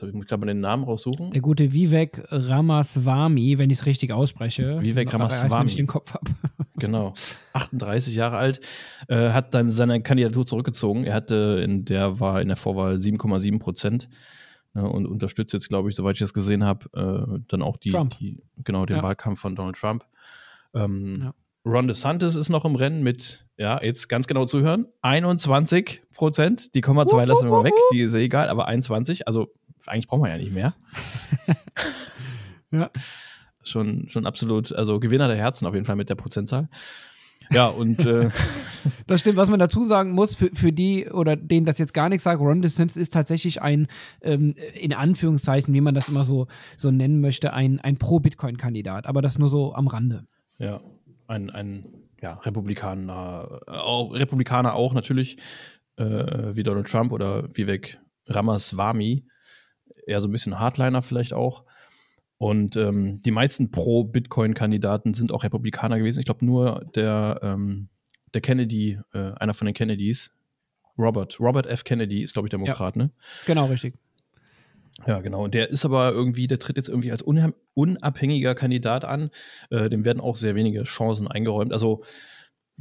[0.00, 1.30] ich muss gerade mal den Namen raussuchen.
[1.30, 4.80] Der gute Vivek Ramaswamy, wenn ich es richtig ausspreche.
[4.80, 5.70] Vivek Ramaswamy.
[5.70, 6.30] Ich den Kopf habe.
[6.76, 7.14] genau.
[7.52, 8.60] 38 Jahre alt.
[9.08, 11.04] Äh, hat dann seine Kandidatur zurückgezogen.
[11.04, 14.08] Er hatte in der war in der Vorwahl 7,7 Prozent.
[14.74, 17.94] Ne, und unterstützt jetzt, glaube ich, soweit ich das gesehen habe, äh, dann auch die,
[18.18, 19.02] die, genau den ja.
[19.02, 20.06] Wahlkampf von Donald Trump.
[20.74, 21.34] Ähm, ja.
[21.64, 26.74] Ron DeSantis ist noch im Rennen mit, ja, jetzt ganz genau zuhören, 21 Prozent.
[26.74, 29.52] Die Komma 2 lassen wir mal weg, die ist egal, aber 21, also
[29.86, 30.74] eigentlich brauchen wir ja nicht mehr.
[32.70, 32.90] ja.
[33.64, 36.68] Schon, schon absolut, also Gewinner der Herzen auf jeden Fall mit der Prozentzahl.
[37.50, 38.30] Ja, und äh,
[39.06, 42.08] das stimmt, was man dazu sagen muss, für, für die oder denen das jetzt gar
[42.08, 43.88] nichts sagt, Ron DeSantis ist tatsächlich ein,
[44.22, 49.22] ähm, in Anführungszeichen, wie man das immer so, so nennen möchte, ein, ein Pro-Bitcoin-Kandidat, aber
[49.22, 50.26] das nur so am Rande.
[50.58, 50.80] Ja,
[51.26, 51.86] ein, ein
[52.20, 55.36] ja, Republikaner, auch, Republikaner auch natürlich,
[55.96, 56.04] äh,
[56.54, 59.24] wie Donald Trump oder Vivek Ramaswamy,
[60.06, 61.64] eher so ein bisschen Hardliner vielleicht auch.
[62.38, 66.18] Und ähm, die meisten Pro-Bitcoin-Kandidaten sind auch Republikaner gewesen.
[66.18, 67.88] Ich glaube nur der, ähm,
[68.34, 70.32] der Kennedy, äh, einer von den Kennedys,
[70.98, 71.84] Robert, Robert F.
[71.84, 73.04] Kennedy ist, glaube ich, Demokrat, ja.
[73.04, 73.10] ne?
[73.46, 73.94] Genau, richtig.
[75.06, 75.48] Ja, genau.
[75.48, 79.30] Der ist aber irgendwie, der tritt jetzt irgendwie als unabhängiger Kandidat an.
[79.70, 81.72] Äh, dem werden auch sehr wenige Chancen eingeräumt.
[81.72, 82.02] Also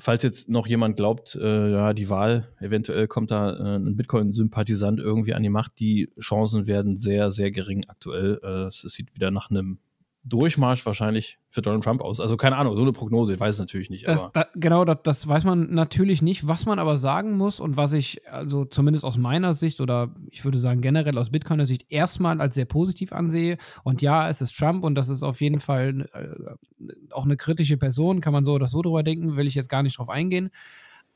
[0.02, 5.00] falls jetzt noch jemand glaubt, äh, ja, die Wahl, eventuell kommt da äh, ein Bitcoin-Sympathisant
[5.00, 8.40] irgendwie an die Macht, die Chancen werden sehr, sehr gering aktuell.
[8.44, 9.80] Äh, es sieht wieder nach einem
[10.24, 12.20] Durchmarsch wahrscheinlich für Donald Trump aus.
[12.20, 14.08] Also keine Ahnung, so eine Prognose, ich weiß es natürlich nicht.
[14.08, 16.48] Das, da, genau, das, das, weiß man natürlich nicht.
[16.48, 20.46] Was man aber sagen muss und was ich, also zumindest aus meiner Sicht oder ich
[20.46, 23.58] würde sagen generell aus Bitcoiner Sicht erstmal als sehr positiv ansehe.
[23.84, 27.78] Und ja, es ist Trump und das ist auf jeden Fall äh, auch eine kritische
[27.78, 30.52] Person, kann man so oder so drüber denken, will ich jetzt gar nicht drauf eingehen.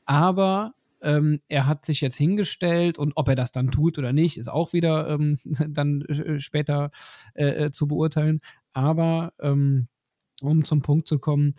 [0.04, 4.38] Aber ähm, er hat sich jetzt hingestellt und ob er das dann tut oder nicht,
[4.38, 6.90] ist auch wieder ähm, dann äh, später
[7.34, 8.40] äh, äh, zu beurteilen.
[8.76, 9.88] Aber ähm,
[10.42, 11.54] um zum Punkt zu kommen,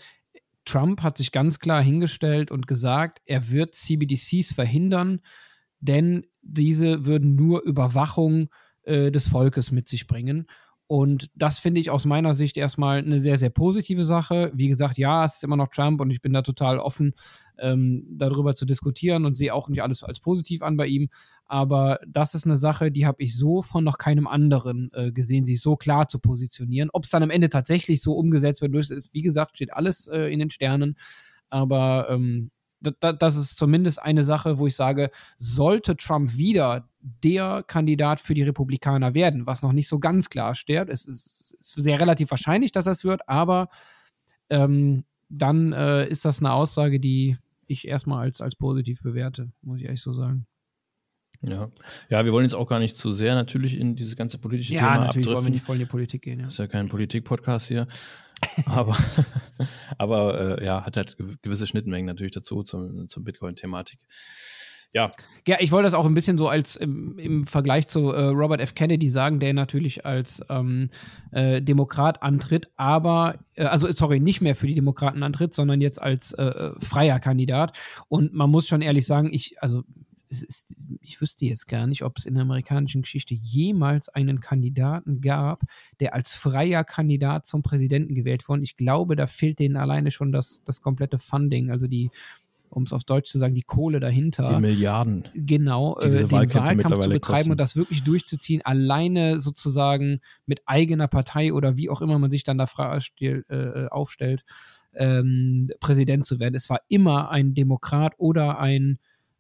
[0.66, 5.22] Trump hat sich ganz klar hingestellt und gesagt, er wird CBDCs verhindern,
[5.80, 8.50] denn diese würden nur Überwachung
[8.84, 10.46] äh, des Volkes mit sich bringen.
[10.88, 14.52] Und das finde ich aus meiner Sicht erstmal eine sehr, sehr positive Sache.
[14.54, 17.14] Wie gesagt, ja, es ist immer noch Trump und ich bin da total offen,
[17.60, 21.10] ähm, darüber zu diskutieren und sehe auch nicht alles als positiv an bei ihm.
[21.46, 25.44] Aber das ist eine Sache, die habe ich so von noch keinem anderen äh, gesehen,
[25.44, 26.90] sich so klar zu positionieren.
[26.94, 30.32] Ob es dann am Ende tatsächlich so umgesetzt wird, ist, wie gesagt, steht alles äh,
[30.32, 30.96] in den Sternen.
[31.50, 38.20] Aber ähm, das ist zumindest eine Sache, wo ich sage, sollte Trump wieder der Kandidat
[38.20, 40.90] für die Republikaner werden, was noch nicht so ganz klar steht.
[40.90, 43.70] Es ist, sehr relativ wahrscheinlich, dass das wird, aber
[44.50, 49.80] ähm, dann äh, ist das eine Aussage, die ich erstmal als, als positiv bewerte, muss
[49.80, 50.46] ich ehrlich so sagen.
[51.42, 51.70] Ja.
[52.10, 54.80] ja, wir wollen jetzt auch gar nicht zu sehr natürlich in dieses ganze politische ja,
[54.80, 55.36] Thema natürlich abdriften.
[55.36, 56.40] wollen wir nicht voll in die Politik gehen.
[56.40, 56.48] Ja.
[56.48, 57.88] Ist ja kein Politik-Podcast hier.
[58.66, 58.98] Aber
[59.98, 64.00] aber äh, ja, hat halt gewisse Schnittmengen natürlich dazu zum, zum Bitcoin-Thematik.
[64.94, 65.12] Ja.
[65.48, 68.62] Ja, ich wollte das auch ein bisschen so als im, im Vergleich zu äh, Robert
[68.62, 68.74] F.
[68.74, 70.90] Kennedy sagen, der natürlich als ähm,
[71.32, 76.02] äh, Demokrat antritt, aber, äh, also sorry, nicht mehr für die Demokraten antritt, sondern jetzt
[76.02, 77.78] als äh, äh, freier Kandidat.
[78.08, 79.84] Und man muss schon ehrlich sagen, ich, also
[80.32, 85.22] ist, ich wüsste jetzt gar nicht, ob es in der amerikanischen Geschichte jemals einen Kandidaten
[85.22, 85.64] gab,
[86.00, 88.64] der als freier Kandidat zum Präsidenten gewählt wurde.
[88.64, 92.12] Ich glaube, da fehlt denen alleine schon das, das komplette Funding, also die,
[92.70, 94.54] um es auf Deutsch zu sagen, die Kohle dahinter.
[94.54, 95.28] Die Milliarden.
[95.34, 97.52] Genau, äh, den Wahlkampf zu betreiben kosten.
[97.52, 102.44] und das wirklich durchzuziehen, alleine sozusagen mit eigener Partei oder wie auch immer man sich
[102.44, 102.68] dann da
[103.20, 104.44] äh, aufstellt,
[104.96, 106.56] ähm, Präsident zu werden.
[106.56, 109.00] Es war immer ein Demokrat oder ein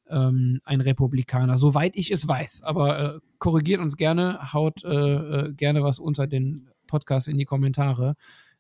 [0.10, 2.64] ähm, ein Republikaner, soweit ich es weiß.
[2.64, 7.46] Aber äh, korrigiert uns gerne, haut äh, äh, gerne was unter den Podcast in die
[7.46, 8.16] Kommentare.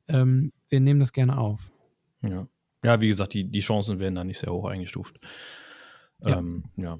[0.07, 1.71] Ähm, wir nehmen das gerne auf.
[2.21, 2.47] Ja,
[2.83, 5.19] ja wie gesagt, die, die Chancen werden da nicht sehr hoch eingestuft.
[6.23, 6.39] Ja.
[6.39, 6.99] Ähm, ja.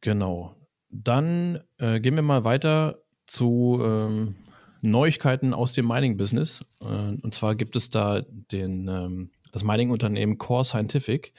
[0.00, 0.54] Genau.
[0.90, 4.36] Dann äh, gehen wir mal weiter zu ähm,
[4.82, 6.64] Neuigkeiten aus dem Mining-Business.
[6.80, 11.32] Äh, und zwar gibt es da den, ähm, das Mining-Unternehmen Core Scientific.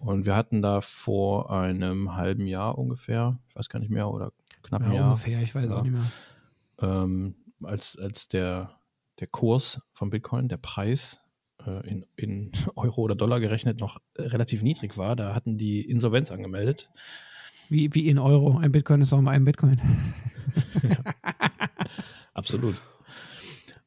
[0.00, 4.32] Und wir hatten da vor einem halben Jahr ungefähr, ich weiß gar nicht mehr, oder
[4.62, 5.10] knapp ein ja, Jahr.
[5.10, 6.10] Ungefähr, ich weiß ja, auch nicht mehr.
[6.80, 8.78] Ähm, als, als der,
[9.20, 11.20] der Kurs von Bitcoin, der Preis
[11.64, 16.30] äh, in, in Euro oder Dollar gerechnet noch relativ niedrig war, da hatten die Insolvenz
[16.30, 16.90] angemeldet.
[17.68, 18.58] Wie, wie in Euro.
[18.58, 19.80] Ein Bitcoin ist auch mal ein Bitcoin.
[20.82, 20.98] ja.
[22.34, 22.76] Absolut.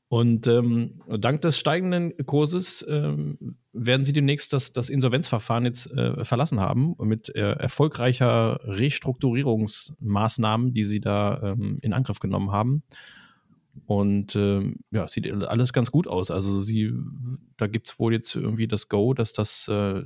[0.09, 6.23] Und ähm, dank des steigenden Kurses ähm, werden sie demnächst das, das Insolvenzverfahren jetzt äh,
[6.23, 12.83] verlassen haben mit äh, erfolgreicher Restrukturierungsmaßnahmen, die sie da ähm, in Angriff genommen haben.
[13.85, 16.31] Und ähm, ja, sieht alles ganz gut aus.
[16.31, 16.93] Also sie,
[17.57, 20.03] da gibt es wohl jetzt irgendwie das Go, dass das äh,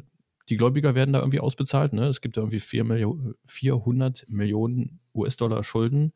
[0.49, 1.93] die Gläubiger werden da irgendwie ausbezahlt.
[1.93, 2.07] Ne?
[2.07, 6.13] Es gibt da irgendwie 4 Millio 400 Millionen US-Dollar Schulden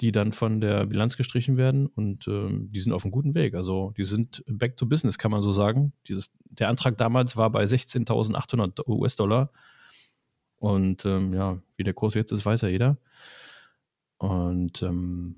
[0.00, 3.54] die dann von der Bilanz gestrichen werden und ähm, die sind auf einem guten Weg.
[3.54, 5.92] Also die sind back to business, kann man so sagen.
[6.08, 9.50] Dieses, der Antrag damals war bei 16.800 US-Dollar
[10.56, 12.96] und ähm, ja, wie der Kurs jetzt ist, weiß ja jeder.
[14.18, 15.36] Und ähm,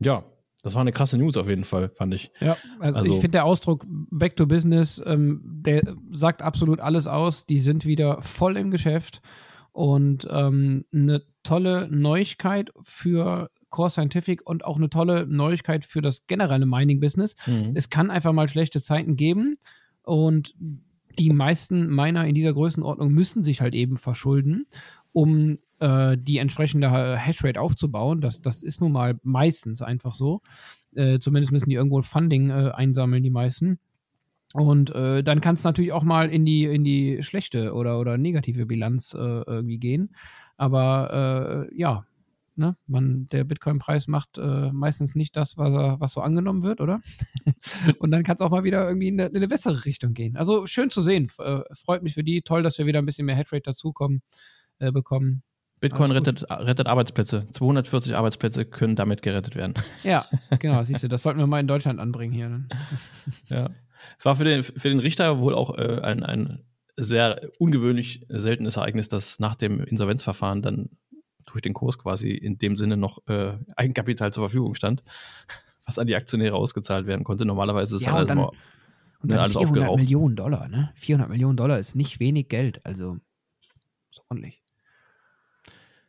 [0.00, 0.24] ja,
[0.62, 2.30] das war eine krasse News auf jeden Fall, fand ich.
[2.40, 7.06] Ja, also, also ich finde der Ausdruck Back to Business, ähm, der sagt absolut alles
[7.06, 7.46] aus.
[7.46, 9.22] Die sind wieder voll im Geschäft
[9.72, 16.26] und ähm, eine tolle Neuigkeit für Core Scientific und auch eine tolle Neuigkeit für das
[16.26, 17.36] generelle Mining-Business.
[17.46, 17.72] Mhm.
[17.74, 19.56] Es kann einfach mal schlechte Zeiten geben
[20.02, 20.54] und
[21.18, 24.66] die meisten Miner in dieser Größenordnung müssen sich halt eben verschulden,
[25.12, 28.20] um äh, die entsprechende Hashrate aufzubauen.
[28.20, 30.40] Das, das ist nun mal meistens einfach so.
[30.94, 33.78] Äh, zumindest müssen die irgendwo Funding äh, einsammeln, die meisten.
[34.54, 38.18] Und äh, dann kann es natürlich auch mal in die, in die schlechte oder, oder
[38.18, 40.14] negative Bilanz äh, irgendwie gehen.
[40.56, 42.04] Aber äh, ja,
[42.56, 46.80] ne, man, der Bitcoin-Preis macht äh, meistens nicht das, was, er, was so angenommen wird,
[46.80, 47.00] oder?
[47.98, 50.36] Und dann kann es auch mal wieder irgendwie in eine, in eine, bessere Richtung gehen.
[50.36, 51.30] Also schön zu sehen.
[51.38, 52.42] Äh, freut mich für die.
[52.42, 54.22] Toll, dass wir wieder ein bisschen mehr Headrate dazukommen,
[54.78, 55.42] äh, bekommen.
[55.80, 57.48] Bitcoin rettet, rettet Arbeitsplätze.
[57.50, 59.74] 240 Arbeitsplätze können damit gerettet werden.
[60.04, 60.24] Ja,
[60.58, 62.48] genau, siehst du, das sollten wir mal in Deutschland anbringen hier.
[62.48, 62.68] Ne?
[63.48, 63.70] Ja.
[64.18, 66.64] Es war für den, für den Richter wohl auch äh, ein, ein
[67.02, 70.90] sehr ungewöhnlich seltenes Ereignis, dass nach dem Insolvenzverfahren dann
[71.46, 75.02] durch den Kurs quasi in dem Sinne noch äh, Eigenkapital zur Verfügung stand,
[75.86, 77.44] was an die Aktionäre ausgezahlt werden konnte.
[77.44, 78.52] Normalerweise ist ja, alles dann, mal,
[79.20, 80.00] und dann alles 400 aufgeraucht.
[80.00, 80.90] Millionen Dollar, ne?
[80.94, 83.18] 400 Millionen Dollar ist nicht wenig Geld, also
[84.10, 84.62] ist ordentlich.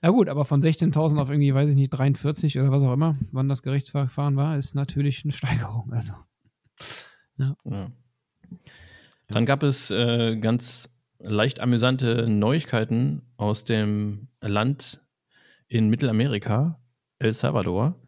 [0.01, 3.17] Na gut, aber von 16.000 auf irgendwie, weiß ich nicht, 43 oder was auch immer,
[3.31, 5.93] wann das Gerichtsverfahren war, ist natürlich eine Steigerung.
[5.93, 6.13] Also.
[7.37, 7.55] Ja.
[7.63, 7.91] ja.
[9.33, 15.01] Dann gab es äh, ganz leicht amüsante Neuigkeiten aus dem Land
[15.67, 16.79] in Mittelamerika,
[17.17, 17.99] El Salvador.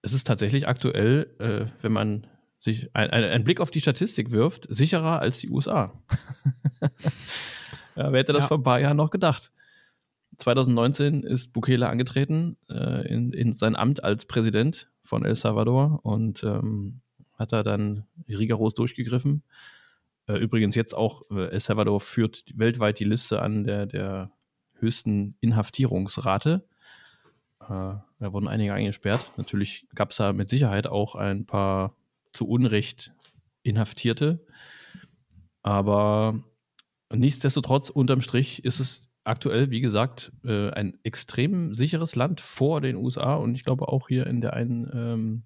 [0.00, 2.26] Es ist tatsächlich aktuell, äh, wenn man
[2.58, 5.92] sich ein, ein, einen Blick auf die Statistik wirft, sicherer als die USA.
[6.80, 8.48] ja, wer hätte das ja.
[8.48, 9.52] vor ein paar Jahren noch gedacht?
[10.38, 16.42] 2019 ist Bukele angetreten äh, in, in, sein Amt als Präsident von El Salvador und
[16.44, 17.02] ähm,
[17.34, 19.42] hat da dann rigoros durchgegriffen.
[20.28, 24.30] Äh, übrigens jetzt auch, äh, El Salvador führt weltweit die Liste an der, der
[24.74, 26.68] höchsten Inhaftierungsrate.
[27.60, 29.32] Äh, da wurden einige eingesperrt.
[29.36, 31.96] Natürlich gab es da mit Sicherheit auch ein paar
[32.32, 33.12] zu Unrecht
[33.62, 34.44] Inhaftierte.
[35.62, 36.42] Aber
[37.12, 43.34] nichtsdestotrotz, unterm Strich ist es aktuell, wie gesagt, ein extrem sicheres Land vor den USA.
[43.34, 45.42] Und ich glaube auch hier in der einen ähm,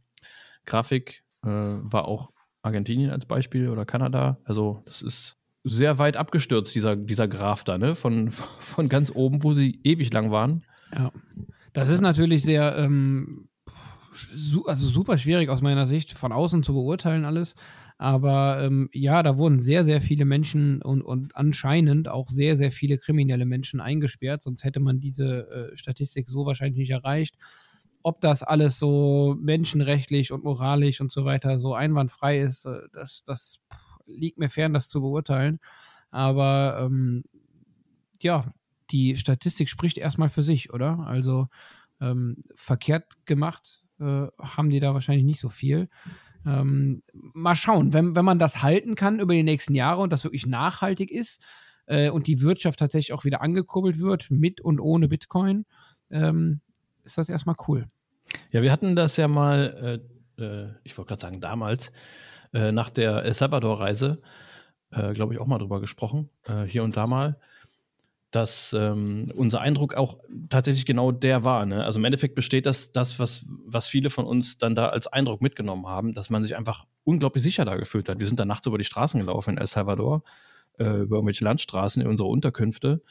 [0.67, 4.39] Grafik äh, war auch Argentinien als Beispiel oder Kanada.
[4.45, 7.95] Also das ist sehr weit abgestürzt, dieser, dieser Graph da, ne?
[7.95, 10.65] Von, von ganz oben, wo sie ewig lang waren.
[10.97, 11.13] Ja.
[11.73, 13.49] Das ist natürlich sehr, ähm,
[14.35, 17.55] su also super schwierig aus meiner Sicht, von außen zu beurteilen alles.
[17.99, 22.73] Aber ähm, ja, da wurden sehr, sehr viele Menschen und, und anscheinend auch sehr, sehr
[22.73, 27.37] viele kriminelle Menschen eingesperrt, sonst hätte man diese äh, Statistik so wahrscheinlich nicht erreicht
[28.03, 33.25] ob das alles so menschenrechtlich und moralisch und so weiter so einwandfrei ist, äh, das,
[33.25, 33.61] das
[34.07, 35.61] liegt mir fern, das zu beurteilen.
[36.11, 37.25] Aber ähm,
[38.21, 38.53] ja,
[38.91, 41.01] die Statistik spricht erstmal für sich, oder?
[41.01, 41.49] Also
[42.01, 45.89] ähm, verkehrt gemacht äh, haben die da wahrscheinlich nicht so viel.
[46.45, 50.25] Ähm, mal schauen, wenn, wenn man das halten kann über die nächsten Jahre und das
[50.25, 51.43] wirklich nachhaltig ist
[51.87, 55.67] äh, und die Wirtschaft tatsächlich auch wieder angekurbelt wird, mit und ohne Bitcoin,
[56.11, 56.61] ähm,
[57.05, 57.87] ist das erstmal cool.
[58.51, 60.01] Ja, wir hatten das ja mal,
[60.39, 61.93] äh, äh, ich wollte gerade sagen, damals,
[62.53, 64.21] äh, nach der El Salvador-Reise,
[64.91, 67.39] äh, glaube ich, auch mal drüber gesprochen, äh, hier und da mal,
[68.31, 71.67] dass ähm, unser Eindruck auch tatsächlich genau der war.
[71.67, 71.85] Ne?
[71.85, 75.43] Also im Endeffekt besteht das, das was, was viele von uns dann da als Eindruck
[75.43, 78.19] mitgenommen haben, dass man sich einfach unglaublich sicher da gefühlt hat.
[78.19, 80.23] Wir sind da nachts über die Straßen gelaufen in El Salvador,
[80.79, 83.03] äh, über irgendwelche Landstraßen in unsere Unterkünfte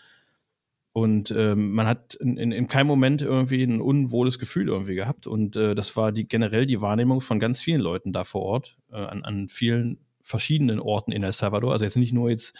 [0.94, 5.26] und ähm, man hat in, in, in, keinem Moment irgendwie ein unwohles Gefühl irgendwie gehabt.
[5.26, 8.78] Und äh, das war die generell die Wahrnehmung von ganz vielen Leuten da vor Ort,
[8.92, 11.72] äh, an, an vielen verschiedenen Orten in El Salvador.
[11.72, 12.54] Also jetzt nicht nur jetzt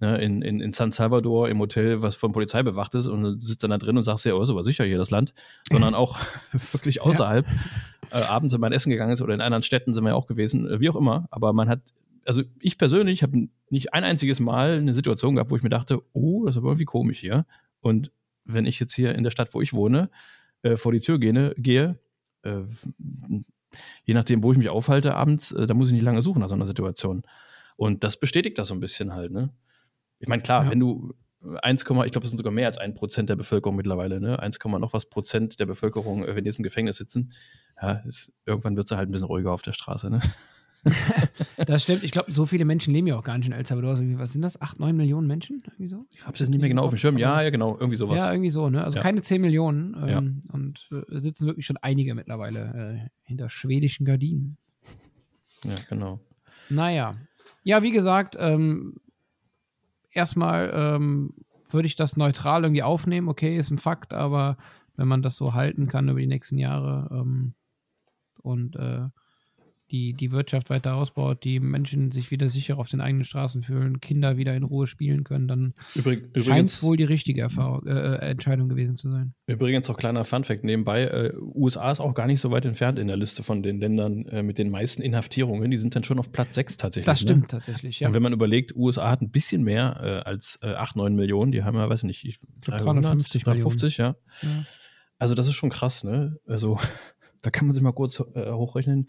[0.00, 3.40] ne, in, in, in San Salvador im Hotel, was von Polizei bewacht ist und du
[3.40, 5.32] sitzt dann da drin und sagst ja, oh, ist aber sicher hier das Land,
[5.70, 6.18] sondern auch
[6.72, 7.46] wirklich außerhalb.
[8.10, 8.18] Ja.
[8.18, 10.26] Äh, abends, wenn man essen gegangen ist oder in anderen Städten sind wir ja auch
[10.26, 11.28] gewesen, äh, wie auch immer.
[11.30, 11.80] Aber man hat
[12.26, 16.02] also ich persönlich habe nicht ein einziges Mal eine Situation gehabt, wo ich mir dachte,
[16.12, 17.46] oh, das ist aber irgendwie komisch hier.
[17.80, 18.12] Und
[18.44, 20.10] wenn ich jetzt hier in der Stadt, wo ich wohne,
[20.62, 21.98] äh, vor die Tür gehe, gehe
[22.42, 22.62] äh,
[24.04, 26.48] je nachdem, wo ich mich aufhalte abends, äh, da muss ich nicht lange suchen nach
[26.48, 27.22] so einer Situation.
[27.76, 29.50] Und das bestätigt das so ein bisschen halt, ne?
[30.18, 30.70] Ich meine, klar, ja.
[30.70, 31.14] wenn du
[31.62, 34.40] 1, ich glaube, es sind sogar mehr als ein Prozent der Bevölkerung mittlerweile, ne?
[34.40, 37.32] 1, noch was Prozent der Bevölkerung, äh, wenn die jetzt im Gefängnis sitzen,
[37.80, 40.20] ja, ist, irgendwann wird es halt ein bisschen ruhiger auf der Straße, ne?
[41.66, 42.02] das stimmt.
[42.02, 43.98] Ich glaube, so viele Menschen leben ja auch gar nicht in El Salvador.
[44.18, 44.60] Was sind das?
[44.60, 45.62] Acht, neun Millionen Menschen?
[45.66, 46.06] Irgendwie so?
[46.14, 47.18] Ich habe es jetzt nicht mehr genau auf dem Schirm.
[47.18, 47.76] Ja, ja, genau.
[47.78, 48.18] Irgendwie sowas.
[48.18, 48.70] Ja, irgendwie so.
[48.70, 48.82] Ne?
[48.82, 49.02] Also ja.
[49.02, 49.94] keine zehn Millionen.
[50.00, 50.18] Ähm, ja.
[50.52, 54.56] Und äh, sitzen wirklich schon einige mittlerweile äh, hinter schwedischen Gardinen.
[55.64, 56.20] Ja, genau.
[56.70, 57.16] Naja.
[57.64, 58.96] Ja, wie gesagt, ähm,
[60.10, 61.34] erstmal ähm,
[61.68, 63.28] würde ich das neutral irgendwie aufnehmen.
[63.28, 64.56] Okay, ist ein Fakt, aber
[64.96, 67.54] wenn man das so halten kann über die nächsten Jahre ähm,
[68.42, 69.08] und äh,
[69.90, 74.00] die, die Wirtschaft weiter ausbaut, die Menschen sich wieder sicher auf den eigenen Straßen fühlen,
[74.00, 75.74] Kinder wieder in Ruhe spielen können, dann
[76.36, 79.34] scheint es wohl die richtige Erfahrung, äh, äh, Entscheidung gewesen zu sein.
[79.46, 83.08] Übrigens auch kleiner Funfact nebenbei, äh, USA ist auch gar nicht so weit entfernt in
[83.08, 85.70] der Liste von den Ländern äh, mit den meisten Inhaftierungen.
[85.70, 87.06] Die sind dann schon auf Platz 6 tatsächlich.
[87.06, 87.28] Das ne?
[87.28, 87.48] stimmt ne?
[87.48, 88.08] tatsächlich, ja.
[88.08, 91.52] Und wenn man überlegt, USA hat ein bisschen mehr äh, als äh, 8, 9 Millionen,
[91.52, 94.16] die haben ja, weiß nicht, ich, 350 350, ja.
[94.42, 94.48] ja.
[95.18, 96.38] Also das ist schon krass, ne?
[96.46, 96.78] Also
[97.40, 99.08] da kann man sich mal kurz äh, hochrechnen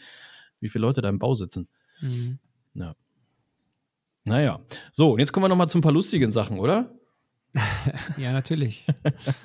[0.59, 1.67] wie viele Leute da im Bau sitzen.
[2.01, 2.39] Mhm.
[2.73, 2.95] Ja.
[4.25, 4.59] Naja.
[4.91, 6.91] So, und jetzt kommen wir nochmal zu ein paar lustigen Sachen, oder?
[8.17, 8.85] ja, natürlich.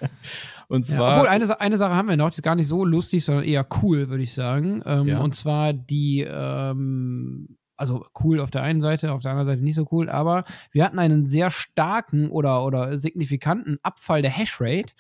[0.69, 1.11] und zwar.
[1.11, 3.45] Ja, obwohl, eine, eine Sache haben wir noch, die ist gar nicht so lustig, sondern
[3.45, 4.83] eher cool, würde ich sagen.
[4.85, 5.19] Ähm, ja.
[5.21, 9.75] Und zwar die, ähm, also cool auf der einen Seite, auf der anderen Seite nicht
[9.75, 14.93] so cool, aber wir hatten einen sehr starken oder, oder signifikanten Abfall der Hashrate.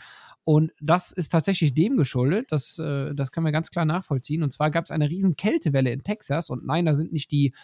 [0.45, 4.43] Und das ist tatsächlich dem geschuldet, das, äh, das können wir ganz klar nachvollziehen.
[4.43, 7.55] Und zwar gab es eine riesen Kältewelle in Texas und nein, da sind nicht die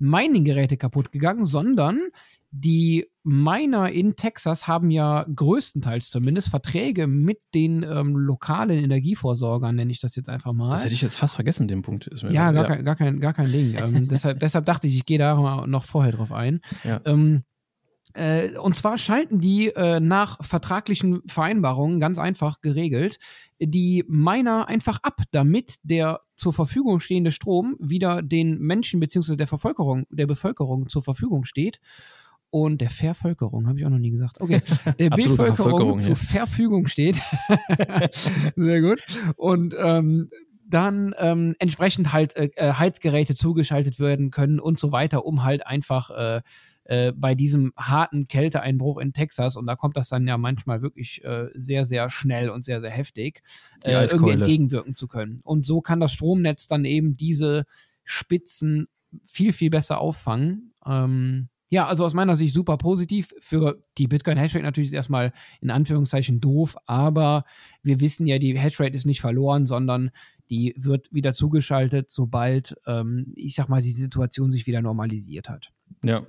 [0.00, 2.00] Mining-Geräte kaputt gegangen, sondern
[2.50, 9.90] die Miner in Texas haben ja größtenteils zumindest Verträge mit den ähm, lokalen Energievorsorgern, nenne
[9.90, 10.70] ich das jetzt einfach mal.
[10.70, 12.08] Das hätte ich jetzt fast vergessen, den Punkt.
[12.30, 12.64] ja, gar, ja.
[12.64, 13.74] Kein, gar, kein, gar kein Ding.
[13.76, 16.60] ähm, deshalb, deshalb dachte ich, ich gehe da noch vorher drauf ein.
[16.84, 17.00] Ja.
[17.04, 17.57] Ähm, äh,
[18.58, 23.18] und zwar schalten die äh, nach vertraglichen Vereinbarungen ganz einfach geregelt
[23.60, 29.36] die Miner einfach ab, damit der zur Verfügung stehende Strom wieder den Menschen bzw.
[29.36, 31.80] der Bevölkerung, der Bevölkerung zur Verfügung steht.
[32.50, 34.40] Und der Vervölkerung, habe ich auch noch nie gesagt.
[34.40, 34.62] Okay,
[34.98, 37.20] der Bevölkerung zur Verfügung steht.
[38.56, 39.02] Sehr gut.
[39.36, 40.30] Und ähm,
[40.66, 45.66] dann ähm, entsprechend halt äh, äh, Heizgeräte zugeschaltet werden können und so weiter, um halt
[45.66, 46.40] einfach äh,
[46.88, 51.22] äh, bei diesem harten Kälteeinbruch in Texas, und da kommt das dann ja manchmal wirklich
[51.22, 53.42] äh, sehr, sehr schnell und sehr, sehr heftig,
[53.84, 55.38] äh, irgendwie entgegenwirken zu können.
[55.44, 57.66] Und so kann das Stromnetz dann eben diese
[58.04, 58.88] Spitzen
[59.22, 60.72] viel, viel besser auffangen.
[60.86, 63.34] Ähm, ja, also aus meiner Sicht super positiv.
[63.38, 67.44] Für die Bitcoin Hashrate natürlich ist erstmal in Anführungszeichen doof, aber
[67.82, 70.10] wir wissen ja, die Hashrate ist nicht verloren, sondern
[70.48, 75.70] die wird wieder zugeschaltet, sobald, ähm, ich sag mal, die Situation sich wieder normalisiert hat.
[76.02, 76.26] Ja,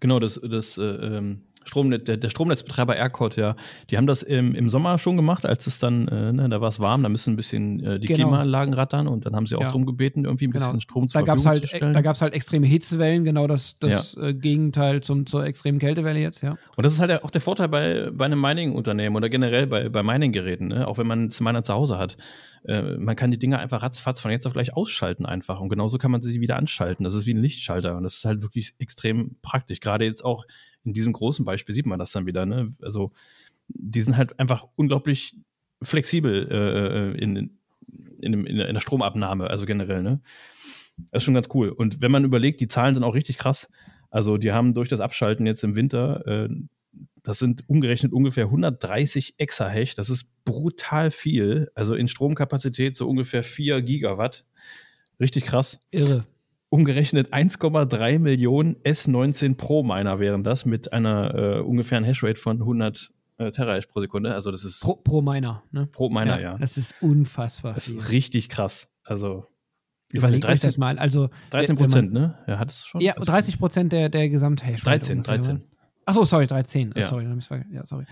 [0.00, 3.54] Genau, das, das äh, ähm, Stromnetz, der, der, Stromnetzbetreiber ERCOT, ja,
[3.90, 6.68] die haben das im, im Sommer schon gemacht, als es dann, äh, ne, da war
[6.68, 8.16] es warm, da müssen ein bisschen äh, die genau.
[8.16, 9.66] Klimaanlagen rattern und dann haben sie auch ja.
[9.66, 10.80] darum gebeten, irgendwie ein bisschen genau.
[10.80, 11.92] Strom zu da Verfügung halt, zu stellen.
[11.92, 14.28] Da gab es halt extreme Hitzewellen, genau das, das ja.
[14.28, 16.56] äh, Gegenteil zum, zur extremen Kältewelle jetzt, ja.
[16.76, 20.02] Und das ist halt auch der Vorteil bei, bei einem Mining-Unternehmen oder generell bei, bei
[20.02, 20.88] Mining-Geräten, ne?
[20.88, 22.16] auch wenn man es Miner zu Hause hat.
[22.64, 25.60] Äh, man kann die Dinge einfach ratzfatz von jetzt auf gleich ausschalten einfach.
[25.60, 27.04] Und genauso kann man sie wieder anschalten.
[27.04, 27.96] Das ist wie ein Lichtschalter.
[27.96, 29.80] Und das ist halt wirklich extrem praktisch.
[29.80, 30.46] Gerade jetzt auch
[30.84, 32.46] in diesem großen Beispiel sieht man das dann wieder.
[32.46, 32.72] Ne?
[32.82, 33.12] Also
[33.68, 35.36] die sind halt einfach unglaublich
[35.82, 37.50] flexibel äh, in, in,
[38.20, 40.02] in, in, der Stromabnahme, also generell.
[40.02, 40.20] Ne?
[41.10, 41.70] Das ist schon ganz cool.
[41.70, 43.70] Und wenn man überlegt, die Zahlen sind auch richtig krass.
[44.10, 46.48] Also die haben durch das Abschalten jetzt im Winter äh,
[47.22, 49.94] das sind umgerechnet ungefähr 130 Exahash.
[49.94, 51.70] Das ist brutal viel.
[51.74, 54.44] Also in Stromkapazität so ungefähr 4 Gigawatt.
[55.18, 55.80] Richtig krass.
[55.90, 56.24] Irre.
[56.70, 63.10] Umgerechnet 1,3 Millionen S19 Pro Miner wären das mit einer äh, ungefähren Hashrate von 100
[63.38, 64.34] äh, Terahash pro Sekunde.
[64.34, 65.86] Also das ist pro, pro Miner, ne?
[65.86, 66.58] Pro Miner, ja, ja.
[66.58, 67.74] Das ist unfassbar.
[67.74, 67.98] Das viel.
[67.98, 68.92] ist richtig krass.
[69.02, 69.46] Also
[70.12, 70.98] ich weiß nicht, 13, das mal.
[70.98, 72.38] Also 13 Prozent, ne?
[72.46, 73.00] Ja, hat es schon.
[73.00, 74.82] Ja, 30 Prozent der, der Gesamthash.
[74.82, 75.62] 13, 13.
[76.10, 76.92] Achso, sorry, 13.
[76.96, 77.06] Ja.
[77.06, 77.24] Sorry,
[77.72, 78.04] ja, sorry.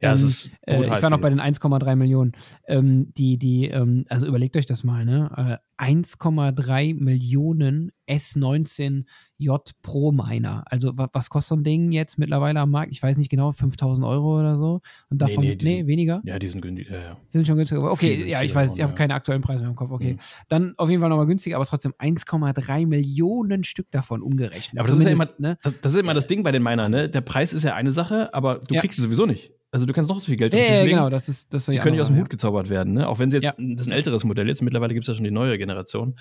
[0.00, 2.32] Ja, ähm, es ist äh, Ich war noch bei den 1,3 Millionen.
[2.66, 5.60] Ähm, die, die, ähm, also überlegt euch das mal, ne?
[5.78, 9.04] Äh, 1,3 Millionen S19
[9.38, 10.64] J Pro Miner.
[10.66, 12.92] Also was, was, kostet so ein Ding jetzt mittlerweile am Markt?
[12.92, 14.80] Ich weiß nicht genau, 5000 Euro oder so.
[15.10, 16.22] Und davon, nee, nee, nee sind, weniger?
[16.24, 16.88] Ja, die sind günstig.
[16.90, 17.16] Ja, ja.
[17.28, 17.90] sind schon günstiger.
[17.90, 18.96] Okay, ja, ich weiß, ich habe ja.
[18.96, 19.90] keine aktuellen Preise mehr im Kopf.
[19.90, 20.14] Okay.
[20.14, 20.18] Mhm.
[20.48, 24.78] Dann auf jeden Fall nochmal günstiger, aber trotzdem 1,3 Millionen Stück davon umgerechnet.
[24.78, 25.58] Aber das ist, ja immer, ne?
[25.62, 27.08] das, das, ist immer das Ding bei den Minern, ne?
[27.08, 29.53] Der Preis ist ja eine Sache, aber du kriegst es sowieso nicht.
[29.74, 31.96] Also du kannst noch so viel Geld ja, ja, genau, das ist das Die können
[31.96, 33.08] nicht aus dem Hut gezaubert werden, ne?
[33.08, 33.54] Auch wenn sie jetzt, ja.
[33.58, 36.14] das ist ein älteres Modell jetzt, mittlerweile gibt es ja schon die neue Generation.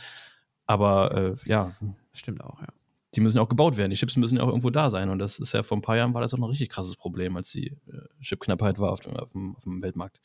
[0.65, 1.71] Aber äh, ja.
[2.13, 2.69] Stimmt auch, ja.
[3.13, 3.91] Die müssen auch gebaut werden.
[3.91, 5.09] Die Chips müssen ja auch irgendwo da sein.
[5.09, 6.95] Und das ist ja vor ein paar Jahren war das auch noch ein richtig krasses
[6.95, 10.19] Problem, als die äh, Chipknappheit war auf dem, auf, dem, auf dem Weltmarkt.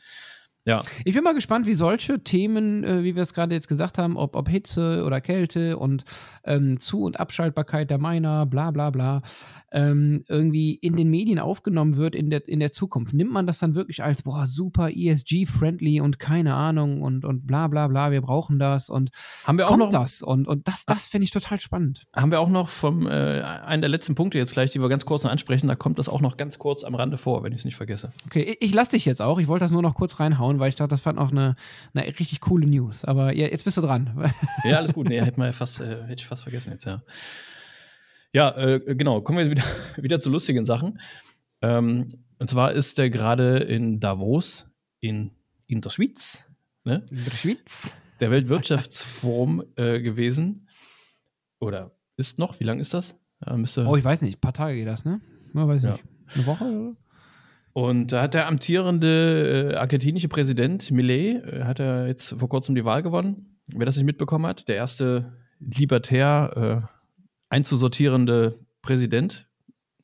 [0.65, 0.83] Ja.
[1.05, 4.17] Ich bin mal gespannt, wie solche Themen, äh, wie wir es gerade jetzt gesagt haben,
[4.17, 6.05] ob, ob Hitze oder Kälte und
[6.45, 9.23] ähm, Zu- und Abschaltbarkeit der Miner, bla bla bla,
[9.71, 13.13] ähm, irgendwie in den Medien aufgenommen wird in der, in der Zukunft.
[13.13, 17.69] Nimmt man das dann wirklich als, boah, super ESG-friendly und keine Ahnung und, und bla
[17.69, 19.11] bla bla, wir brauchen das und
[19.45, 22.07] haben wir auch noch das und, und das, das finde ich total spannend.
[22.15, 25.05] Haben wir auch noch vom, äh, einen der letzten Punkte jetzt gleich, die wir ganz
[25.05, 27.61] kurz noch ansprechen, da kommt das auch noch ganz kurz am Rande vor, wenn ich
[27.61, 28.13] es nicht vergesse.
[28.27, 30.71] Okay, ich, ich lasse dich jetzt auch, ich wollte das nur noch kurz reinhauen, weil
[30.71, 31.57] ich dachte, das fand auch eine,
[31.93, 34.31] eine richtig coole News, aber ja, jetzt bist du dran.
[34.65, 37.03] ja, alles gut, nee, hätte, mal fast, äh, hätte ich fast vergessen jetzt, ja.
[38.39, 39.21] Ja, äh, genau.
[39.21, 39.65] Kommen wir wieder,
[39.97, 41.01] wieder zu lustigen Sachen.
[41.61, 42.07] Ähm,
[42.39, 44.71] und zwar ist der gerade in Davos
[45.01, 45.33] in,
[45.67, 46.49] in der Schweiz.
[46.85, 47.05] Ne?
[47.11, 47.93] In der Schweiz.
[48.21, 50.69] Der Weltwirtschaftsforum äh, gewesen.
[51.59, 52.61] Oder ist noch?
[52.61, 53.17] Wie lange ist das?
[53.45, 54.39] Ja, oh, ich weiß nicht.
[54.39, 55.21] Ein paar Tage geht das, ne?
[55.53, 55.93] Man weiß ja.
[55.93, 56.05] nicht.
[56.37, 56.65] Eine Woche?
[56.65, 56.97] Oder?
[57.73, 62.77] Und da hat der amtierende äh, argentinische Präsident Millet, äh, hat er jetzt vor kurzem
[62.77, 63.59] die Wahl gewonnen.
[63.75, 66.98] Wer das nicht mitbekommen hat, der erste Libertär, äh,
[67.49, 69.49] einzusortierende Präsident,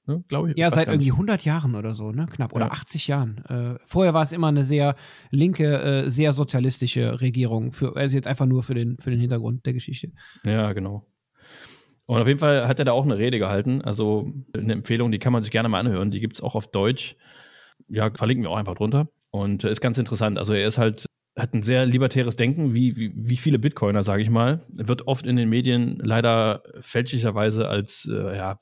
[0.06, 0.56] ne, glaube ich.
[0.56, 2.26] Ja, seit irgendwie 100 Jahren oder so, ne?
[2.30, 2.52] Knapp.
[2.52, 2.72] Oder ja.
[2.72, 3.38] 80 Jahren.
[3.48, 4.96] Äh, vorher war es immer eine sehr
[5.30, 7.72] linke, äh, sehr sozialistische Regierung.
[7.72, 10.12] Für, also jetzt einfach nur für den, für den Hintergrund der Geschichte.
[10.44, 11.06] Ja, genau.
[12.06, 13.80] Und auf jeden Fall hat er da auch eine Rede gehalten.
[13.80, 16.10] Also eine Empfehlung, die kann man sich gerne mal anhören.
[16.10, 17.16] Die gibt es auch auf Deutsch.
[17.88, 19.08] Ja, verlinken wir auch einfach drunter.
[19.30, 20.38] Und äh, ist ganz interessant.
[20.38, 24.22] Also er ist halt hat ein sehr libertäres Denken, wie, wie, wie viele Bitcoiner, sage
[24.22, 24.60] ich mal.
[24.68, 28.60] Wird oft in den Medien leider fälschlicherweise als äh, ja,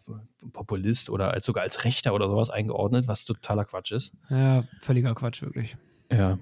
[0.52, 4.14] Populist oder als, sogar als Rechter oder sowas eingeordnet, was totaler Quatsch ist.
[4.30, 5.76] Ja, völliger Quatsch, wirklich.
[6.10, 6.38] Ja,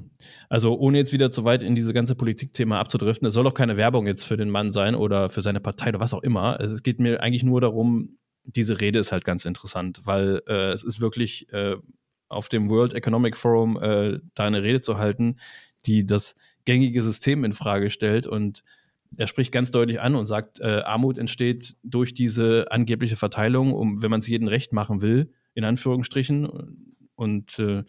[0.49, 3.77] also ohne jetzt wieder zu weit in diese ganze Politikthema abzudriften, es soll auch keine
[3.77, 6.59] Werbung jetzt für den Mann sein oder für seine Partei oder was auch immer.
[6.61, 10.83] Es geht mir eigentlich nur darum, diese Rede ist halt ganz interessant, weil äh, es
[10.83, 11.77] ist wirklich äh,
[12.29, 15.37] auf dem World Economic Forum äh, da eine Rede zu halten,
[15.87, 18.63] die das gängige System in Frage stellt und
[19.17, 24.03] er spricht ganz deutlich an und sagt, äh, Armut entsteht durch diese angebliche Verteilung, um
[24.03, 26.49] wenn man es jedem recht machen will, in Anführungsstrichen.
[27.17, 27.83] Und äh,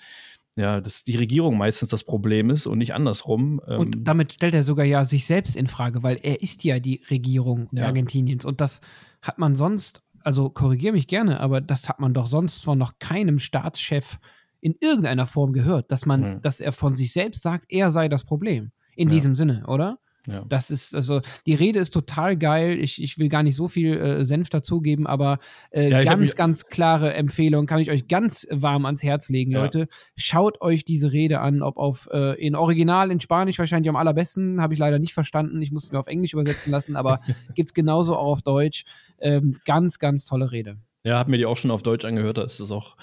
[0.55, 3.61] ja, dass die Regierung meistens das Problem ist und nicht andersrum.
[3.67, 6.79] Ähm und damit stellt er sogar ja sich selbst in Frage, weil er ist ja
[6.79, 7.85] die Regierung ja.
[7.85, 8.43] Argentiniens.
[8.43, 8.81] Und das
[9.21, 12.99] hat man sonst, also korrigiere mich gerne, aber das hat man doch sonst von noch
[12.99, 14.19] keinem Staatschef
[14.62, 16.41] in irgendeiner Form gehört, dass man, mhm.
[16.41, 18.72] dass er von sich selbst sagt, er sei das Problem.
[18.95, 19.16] In ja.
[19.16, 19.99] diesem Sinne, oder?
[20.28, 20.45] Ja.
[20.47, 22.78] Das ist, also, die Rede ist total geil.
[22.80, 25.39] Ich, ich will gar nicht so viel äh, Senf dazugeben, aber
[25.72, 29.62] äh, ja, ganz, ganz klare Empfehlung, kann ich euch ganz warm ans Herz legen, ja.
[29.62, 29.88] Leute.
[30.16, 34.62] Schaut euch diese Rede an, ob auf äh, in Original, in Spanisch wahrscheinlich am allerbesten,
[34.62, 35.62] habe ich leider nicht verstanden.
[35.62, 37.22] Ich musste es mir auf Englisch übersetzen lassen, aber
[37.55, 38.86] gibt es genauso auch auf Deutsch.
[39.20, 40.78] Ähm, ganz, ganz tolle Rede.
[41.03, 42.95] Ja, hab mir die auch schon auf Deutsch angehört, da ist es auch,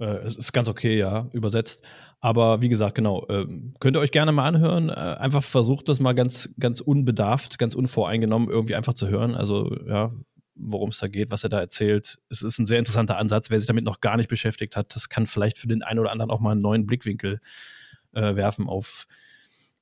[0.00, 1.82] äh, ist ganz okay, ja, übersetzt.
[2.20, 3.46] Aber wie gesagt, genau, äh,
[3.80, 4.88] könnt ihr euch gerne mal anhören.
[4.88, 9.34] Äh, einfach versucht das mal ganz, ganz unbedarft, ganz unvoreingenommen irgendwie einfach zu hören.
[9.34, 10.12] Also, ja,
[10.54, 12.18] worum es da geht, was er da erzählt.
[12.30, 13.50] Es ist ein sehr interessanter Ansatz.
[13.50, 16.12] Wer sich damit noch gar nicht beschäftigt hat, das kann vielleicht für den einen oder
[16.12, 17.40] anderen auch mal einen neuen Blickwinkel
[18.12, 19.06] äh, werfen auf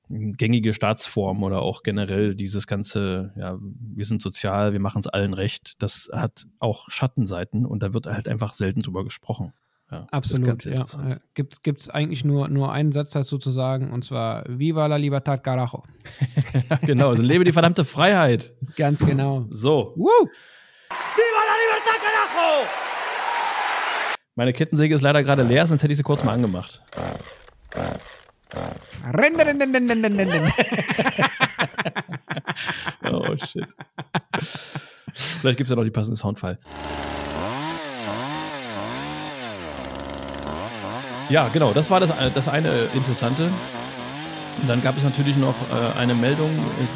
[0.09, 5.33] gängige Staatsformen oder auch generell dieses ganze, ja, wir sind sozial, wir machen es allen
[5.33, 5.81] recht.
[5.81, 9.53] Das hat auch Schattenseiten und da wird halt einfach selten drüber gesprochen.
[9.91, 10.85] Ja, Absolut, ja.
[11.07, 14.95] Äh, gibt es eigentlich nur, nur einen Satz dazu zu sagen, und zwar Viva la
[14.95, 15.83] Libertad Carajo.
[16.81, 18.55] genau, also lebe die verdammte Freiheit.
[18.75, 19.45] Ganz genau.
[19.51, 19.93] So.
[19.95, 20.09] Woo!
[20.89, 22.65] Viva la Libertad Carajo!
[24.35, 26.81] Meine Kettensäge ist leider gerade leer, sonst hätte ich sie kurz mal angemacht.
[33.11, 33.67] oh shit.
[35.13, 36.57] Vielleicht gibt es ja noch die passende Soundfile.
[41.33, 43.49] Ja, genau, das war das, das eine Interessante.
[44.61, 46.51] Und dann gab es natürlich noch äh, eine Meldung,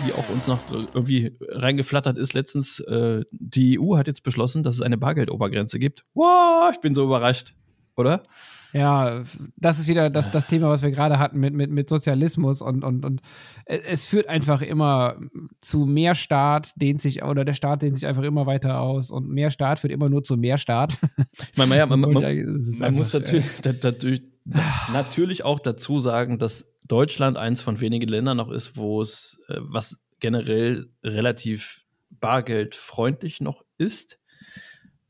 [0.05, 0.59] die auch uns noch
[0.93, 2.35] irgendwie reingeflattert ist.
[2.35, 6.05] Letztens, äh, die EU hat jetzt beschlossen, dass es eine Bargeldobergrenze gibt.
[6.13, 7.55] Wow, ich bin so überrascht,
[7.95, 8.21] oder?
[8.73, 9.23] Ja,
[9.55, 12.83] das ist wieder das, das Thema, was wir gerade hatten mit, mit, mit Sozialismus und,
[12.83, 13.21] und, und
[13.65, 15.17] es führt einfach immer
[15.59, 19.29] zu mehr Staat, dehnt sich, oder der Staat dehnt sich einfach immer weiter aus und
[19.29, 20.97] mehr Staat führt immer nur zu mehr Staat.
[21.51, 22.23] Ich meine, ja, man, man, man,
[22.79, 24.21] man muss natürlich, äh, dadurch,
[24.91, 29.57] natürlich auch dazu sagen, dass Deutschland eins von wenigen Ländern noch ist, wo es, äh,
[29.59, 34.19] was generell relativ bargeldfreundlich noch ist.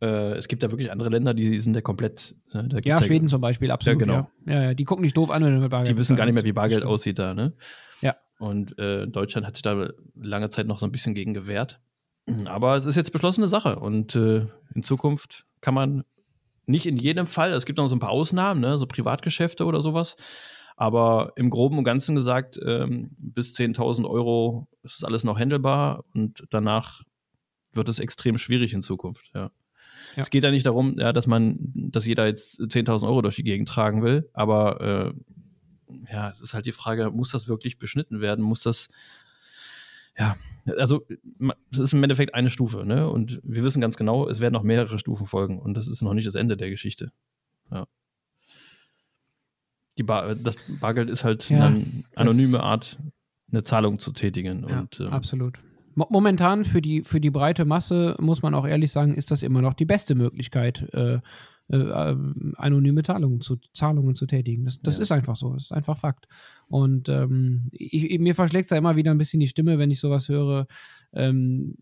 [0.02, 2.36] Äh, es gibt ja wirklich andere Länder, die sind ja komplett.
[2.54, 4.00] Ne, ja, Schweden ja, zum Beispiel, absolut.
[4.00, 4.30] Ja, genau.
[4.46, 4.64] Ja.
[4.64, 4.74] ja.
[4.74, 5.90] die gucken nicht doof an, wenn du mit Bargeld.
[5.90, 7.54] Die wissen gar nicht mehr, wie Bargeld aussieht da, ne?
[8.02, 8.16] Ja.
[8.40, 11.80] Und äh, Deutschland hat sich da lange Zeit noch so ein bisschen gegen gewehrt.
[12.46, 16.04] Aber es ist jetzt beschlossene Sache und äh, in Zukunft kann man
[16.66, 19.82] nicht in jedem Fall, es gibt noch so ein paar Ausnahmen, ne, so Privatgeschäfte oder
[19.82, 20.18] sowas,
[20.76, 26.44] aber im Groben und Ganzen gesagt, ähm, bis 10.000 Euro ist alles noch handelbar und
[26.50, 27.04] danach
[27.72, 29.50] wird es extrem schwierig in Zukunft, ja.
[30.18, 30.24] Ja.
[30.24, 33.44] Es geht ja nicht darum, ja, dass man, dass jeder jetzt 10.000 Euro durch die
[33.44, 35.14] Gegend tragen will, aber
[35.90, 38.44] äh, ja, es ist halt die Frage, muss das wirklich beschnitten werden?
[38.44, 38.90] Muss das,
[40.18, 40.36] ja,
[40.76, 41.06] also
[41.72, 43.08] es ist im Endeffekt eine Stufe, ne?
[43.08, 46.16] Und wir wissen ganz genau, es werden noch mehrere Stufen folgen und das ist noch
[46.16, 47.12] nicht das Ende der Geschichte.
[47.70, 47.86] Ja.
[50.00, 52.98] Die Bar, das Bargeld ist halt ja, eine anonyme Art,
[53.52, 54.68] eine Zahlung zu tätigen.
[54.68, 55.60] Ja, und, ähm, absolut.
[55.98, 59.64] Momentan für die, für die breite Masse, muss man auch ehrlich sagen, ist das immer
[59.64, 61.20] noch die beste Möglichkeit, äh,
[61.70, 64.66] äh, ähm, anonyme Zahlungen zu, Zahlungen zu tätigen.
[64.66, 65.02] Das, das ja.
[65.02, 66.28] ist einfach so, das ist einfach Fakt.
[66.68, 70.00] Und ähm, ich, mir verschlägt es ja immer wieder ein bisschen die Stimme, wenn ich
[70.00, 70.68] sowas höre.
[71.14, 71.78] Ähm,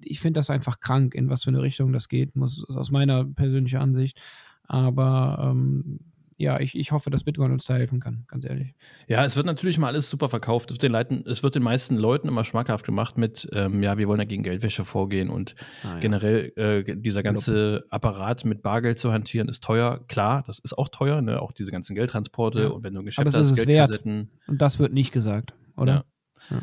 [0.00, 3.24] ich finde das einfach krank, in was für eine Richtung das geht, muss, aus meiner
[3.24, 4.18] persönlichen Ansicht.
[4.62, 6.00] Aber ähm,
[6.36, 8.74] ja, ich, ich hoffe, dass Bitcoin uns da helfen kann, ganz ehrlich.
[9.08, 10.70] Ja, es wird natürlich mal alles super verkauft.
[10.70, 13.98] Es wird den, Leuten, es wird den meisten Leuten immer schmackhaft gemacht mit, ähm, ja,
[13.98, 16.00] wir wollen ja gegen Geldwäsche vorgehen und ah, ja.
[16.00, 20.04] generell äh, dieser ganze Apparat mit Bargeld zu hantieren ist teuer.
[20.08, 21.40] Klar, das ist auch teuer, ne?
[21.40, 22.68] auch diese ganzen Geldtransporte ja.
[22.68, 24.30] und wenn du ein Geschäft Aber hast, Geldkassetten.
[24.46, 26.04] Und das wird nicht gesagt, oder?
[26.50, 26.62] Ja.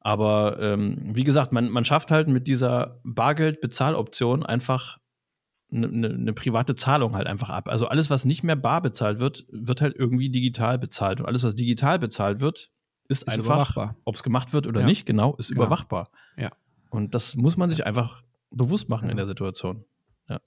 [0.00, 4.98] Aber ähm, wie gesagt, man, man schafft halt mit dieser Bargeld-Bezahloption einfach
[5.72, 7.68] eine, eine, eine private Zahlung halt einfach ab.
[7.68, 11.20] Also alles, was nicht mehr bar bezahlt wird, wird halt irgendwie digital bezahlt.
[11.20, 12.70] Und alles, was digital bezahlt wird,
[13.08, 14.86] ist, ist einfach, ob es gemacht wird oder ja.
[14.86, 15.62] nicht, genau, ist genau.
[15.62, 16.10] überwachbar.
[16.36, 16.50] Ja.
[16.90, 19.10] Und das muss man sich einfach bewusst machen ja.
[19.12, 19.84] in der Situation.
[20.28, 20.40] Ja.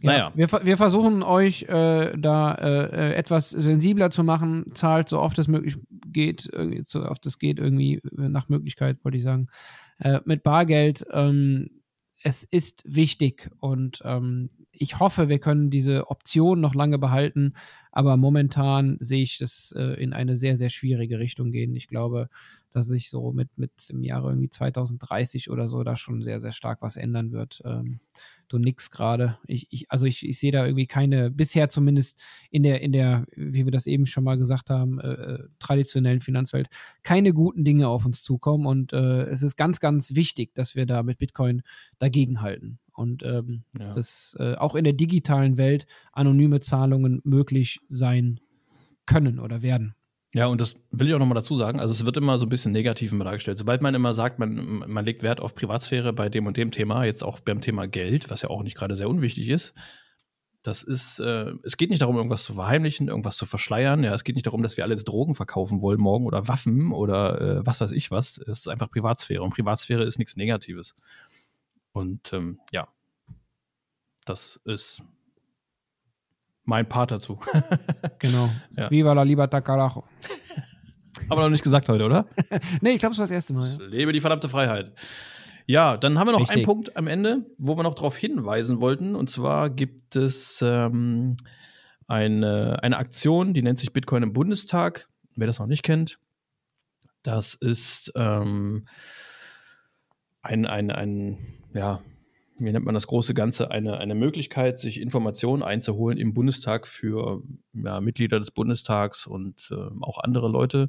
[0.00, 0.32] Ja, naja.
[0.34, 4.66] Wir, wir versuchen euch äh, da äh, etwas sensibler zu machen.
[4.72, 6.48] Zahlt so oft es möglich geht,
[6.84, 9.48] so oft es geht, irgendwie äh, nach Möglichkeit, wollte ich sagen,
[9.98, 11.04] äh, mit Bargeld.
[11.12, 11.77] Ähm,
[12.22, 17.54] es ist wichtig und ähm, ich hoffe, wir können diese Option noch lange behalten,
[17.92, 21.74] aber momentan sehe ich das äh, in eine sehr, sehr schwierige Richtung gehen.
[21.74, 22.28] Ich glaube,
[22.72, 26.52] dass sich so mit, mit im Jahre irgendwie 2030 oder so da schon sehr, sehr
[26.52, 27.62] stark was ändern wird.
[27.64, 28.00] Ähm,
[28.48, 29.38] du nix gerade.
[29.46, 32.18] Ich, ich, also ich, ich sehe da irgendwie keine, bisher zumindest
[32.50, 36.20] in der, in der, wie wir das eben schon mal gesagt haben, äh, äh, traditionellen
[36.20, 36.68] Finanzwelt,
[37.02, 38.66] keine guten Dinge auf uns zukommen.
[38.66, 41.62] Und äh, es ist ganz, ganz wichtig, dass wir da mit Bitcoin
[41.98, 42.78] dagegenhalten.
[42.92, 43.92] Und ähm, ja.
[43.92, 48.40] dass äh, auch in der digitalen Welt anonyme Zahlungen möglich sein
[49.06, 49.94] können oder werden.
[50.34, 51.80] Ja, und das will ich auch nochmal dazu sagen.
[51.80, 53.58] Also es wird immer so ein bisschen negativ immer dargestellt.
[53.58, 57.04] Sobald man immer sagt, man, man legt Wert auf Privatsphäre bei dem und dem Thema,
[57.04, 59.74] jetzt auch beim Thema Geld, was ja auch nicht gerade sehr unwichtig ist,
[60.62, 64.04] das ist, äh, es geht nicht darum, irgendwas zu verheimlichen, irgendwas zu verschleiern.
[64.04, 66.92] Ja, es geht nicht darum, dass wir alle jetzt Drogen verkaufen wollen morgen oder Waffen
[66.92, 68.36] oder äh, was weiß ich was.
[68.38, 70.94] Es ist einfach Privatsphäre und Privatsphäre ist nichts Negatives.
[71.92, 72.88] Und ähm, ja,
[74.26, 75.02] das ist
[76.68, 77.40] mein Part dazu.
[78.18, 78.50] genau.
[78.76, 78.90] Ja.
[78.90, 80.04] Viva la libertad carajo.
[81.30, 82.26] Aber noch nicht gesagt heute, oder?
[82.82, 83.66] nee, ich glaube, es war das erste Mal.
[83.66, 83.86] Ja.
[83.86, 84.92] Lebe die verdammte Freiheit.
[85.66, 86.58] Ja, dann haben wir noch Richtig.
[86.58, 89.16] einen Punkt am Ende, wo wir noch darauf hinweisen wollten.
[89.16, 91.36] Und zwar gibt es ähm,
[92.06, 95.08] eine, eine Aktion, die nennt sich Bitcoin im Bundestag.
[95.36, 96.18] Wer das noch nicht kennt,
[97.22, 98.86] das ist ähm,
[100.42, 101.38] ein, ein, ein,
[101.72, 102.00] ja,
[102.58, 107.42] wie nennt man das große Ganze, eine, eine Möglichkeit, sich Informationen einzuholen im Bundestag für
[107.72, 110.88] ja, Mitglieder des Bundestags und äh, auch andere Leute.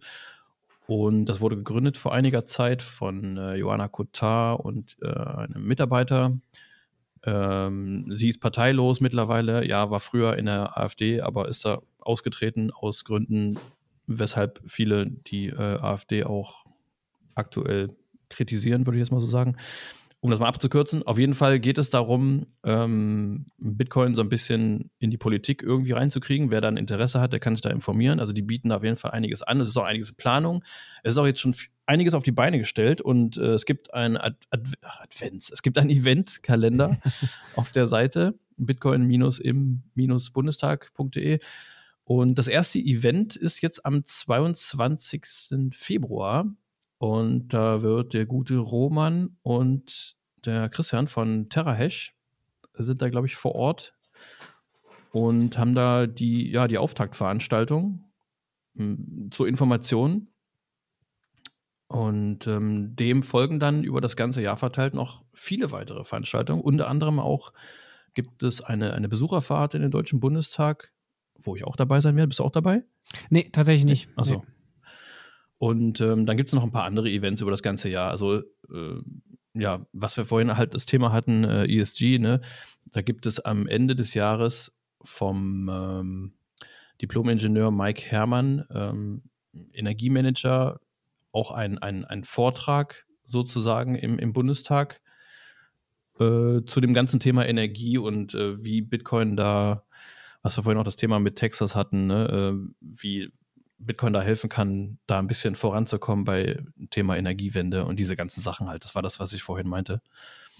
[0.87, 6.39] Und das wurde gegründet vor einiger Zeit von äh, Johanna Kotar und äh, einem Mitarbeiter.
[7.23, 12.71] Ähm, sie ist parteilos mittlerweile, ja, war früher in der AfD, aber ist da ausgetreten
[12.71, 13.59] aus Gründen,
[14.07, 16.65] weshalb viele die äh, AfD auch
[17.35, 17.95] aktuell
[18.29, 19.55] kritisieren, würde ich jetzt mal so sagen
[20.21, 24.91] um das mal abzukürzen, auf jeden Fall geht es darum, ähm, Bitcoin so ein bisschen
[24.99, 26.51] in die Politik irgendwie reinzukriegen.
[26.51, 28.19] Wer dann Interesse hat, der kann sich da informieren.
[28.19, 29.61] Also die bieten da auf jeden Fall einiges an.
[29.61, 30.61] Es ist auch einiges in Planung.
[31.03, 31.55] Es ist auch jetzt schon
[31.85, 35.77] einiges auf die Beine gestellt und äh, es gibt ein Ad Ad Advents, es gibt
[35.77, 36.97] einen Eventkalender
[37.55, 41.39] auf der Seite bitcoin-im-bundestag.de.
[42.03, 45.69] Und das erste Event ist jetzt am 22.
[45.71, 46.45] Februar.
[46.99, 52.13] Und da wird der gute Roman und der Christian von TerraHash
[52.73, 53.95] sind da, glaube ich, vor Ort
[55.11, 58.03] und haben da die, ja, die Auftaktveranstaltung
[58.75, 60.27] hm, zur Information.
[61.87, 66.61] Und ähm, dem folgen dann über das ganze Jahr verteilt noch viele weitere Veranstaltungen.
[66.61, 67.53] Unter anderem auch
[68.13, 70.91] gibt es eine, eine Besucherfahrt in den Deutschen Bundestag,
[71.41, 72.27] wo ich auch dabei sein werde.
[72.27, 72.83] Bist du auch dabei?
[73.29, 74.09] Nee, tatsächlich nicht.
[74.17, 74.43] Achso.
[74.45, 74.58] Nee.
[75.59, 78.09] Und ähm, dann gibt es noch ein paar andere Events über das ganze Jahr.
[78.09, 79.01] Also äh,
[79.53, 82.41] ja, was wir vorhin halt das Thema hatten, äh, ESG, ne?
[82.91, 86.33] Da gibt es am Ende des Jahres vom ähm,
[87.01, 89.23] Diplom-Ingenieur Mike Herrmann, ähm,
[89.73, 90.79] Energiemanager,
[91.31, 95.01] auch ein, ein, ein Vortrag sozusagen im, im Bundestag
[96.19, 99.83] äh, zu dem ganzen Thema Energie und äh, wie Bitcoin da,
[100.41, 102.53] was wir vorhin auch das Thema mit Texas hatten, ne?
[102.53, 103.31] Äh, wie
[103.79, 108.67] Bitcoin da helfen kann, da ein bisschen voranzukommen bei Thema Energiewende und diese ganzen Sachen
[108.67, 108.83] halt.
[108.83, 110.01] Das war das, was ich vorhin meinte.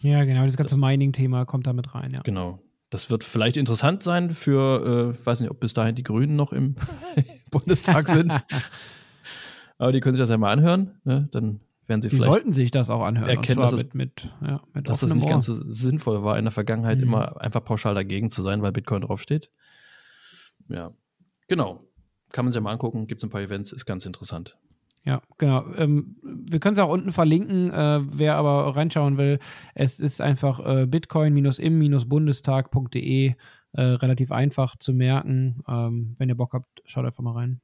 [0.01, 2.21] Ja, genau, das ganze Mining-Thema kommt da mit rein, ja.
[2.21, 2.59] Genau.
[2.89, 6.53] Das wird vielleicht interessant sein für, äh, weiß nicht, ob bis dahin die Grünen noch
[6.53, 6.75] im
[7.51, 8.33] Bundestag sind.
[9.77, 10.99] Aber die können sich das ja mal anhören.
[11.03, 11.27] Ne?
[11.31, 12.31] Dann werden sie die vielleicht.
[12.31, 13.29] sollten sich das auch anhören.
[13.29, 15.29] Erkennen, dass, mit, mit, ja, mit dass das nicht Ohr.
[15.29, 17.03] ganz so sinnvoll war, in der Vergangenheit mhm.
[17.03, 19.51] immer einfach pauschal dagegen zu sein, weil Bitcoin draufsteht.
[20.67, 20.91] Ja,
[21.47, 21.88] genau
[22.31, 24.57] kann man sich ja mal angucken, gibt es ein paar Events, ist ganz interessant.
[25.05, 25.65] Ja, genau.
[25.75, 29.39] Ähm, wir können es auch unten verlinken, äh, wer aber reinschauen will.
[29.73, 33.33] Es ist einfach äh, bitcoin-im-bundestag.de
[33.73, 35.63] äh, relativ einfach zu merken.
[35.67, 37.61] Ähm, wenn ihr Bock habt, schaut einfach mal rein.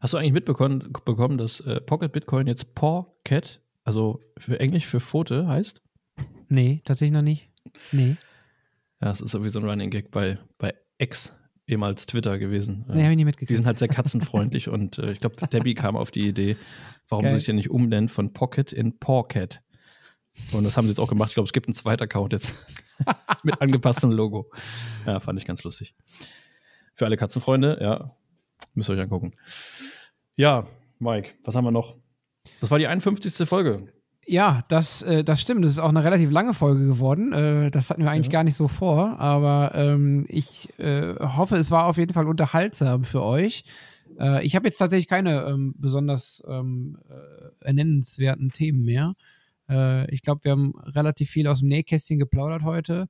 [0.00, 5.00] Hast du eigentlich mitbekommen, bekommen, dass äh, Pocket Bitcoin jetzt Pocket, also für Englisch für
[5.00, 5.82] Pfote heißt?
[6.48, 7.50] Nee, tatsächlich noch nicht.
[7.92, 8.16] Nee.
[9.00, 11.36] Ja, es ist sowieso ein Running Gag bei, bei X
[11.70, 12.84] ehemals Twitter gewesen.
[12.88, 13.50] Nee, habe ich nicht mitgekriegt.
[13.50, 16.56] Die sind halt sehr katzenfreundlich und äh, ich glaube, Debbie kam auf die Idee,
[17.08, 17.32] warum Geil.
[17.32, 19.62] sie sich ja nicht umnennt von Pocket in Pawcat.
[20.52, 21.30] Und das haben sie jetzt auch gemacht.
[21.30, 22.54] Ich glaube, es gibt einen zweiten Account jetzt
[23.42, 24.50] mit angepasstem Logo.
[25.06, 25.94] Ja, fand ich ganz lustig.
[26.94, 28.16] Für alle Katzenfreunde, ja,
[28.74, 29.32] müsst ihr euch angucken.
[30.36, 30.66] Ja,
[30.98, 31.96] Mike, was haben wir noch?
[32.60, 33.48] Das war die 51.
[33.48, 33.92] Folge.
[34.26, 35.64] Ja, das, äh, das stimmt.
[35.64, 37.32] Das ist auch eine relativ lange Folge geworden.
[37.32, 38.32] Äh, das hatten wir eigentlich ja.
[38.32, 43.04] gar nicht so vor, aber ähm, ich äh, hoffe, es war auf jeden Fall unterhaltsam
[43.04, 43.64] für euch.
[44.18, 49.14] Äh, ich habe jetzt tatsächlich keine ähm, besonders ähm, äh, ernennenswerten Themen mehr.
[49.68, 53.08] Äh, ich glaube, wir haben relativ viel aus dem Nähkästchen geplaudert heute.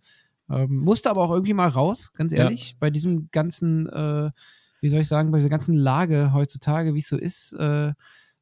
[0.48, 2.76] Ähm, musste aber auch irgendwie mal raus, ganz ehrlich, ja.
[2.80, 3.86] bei diesem ganzen,
[4.80, 7.54] wie soll ich sagen, bei dieser ganzen Lage heutzutage, wie es so ist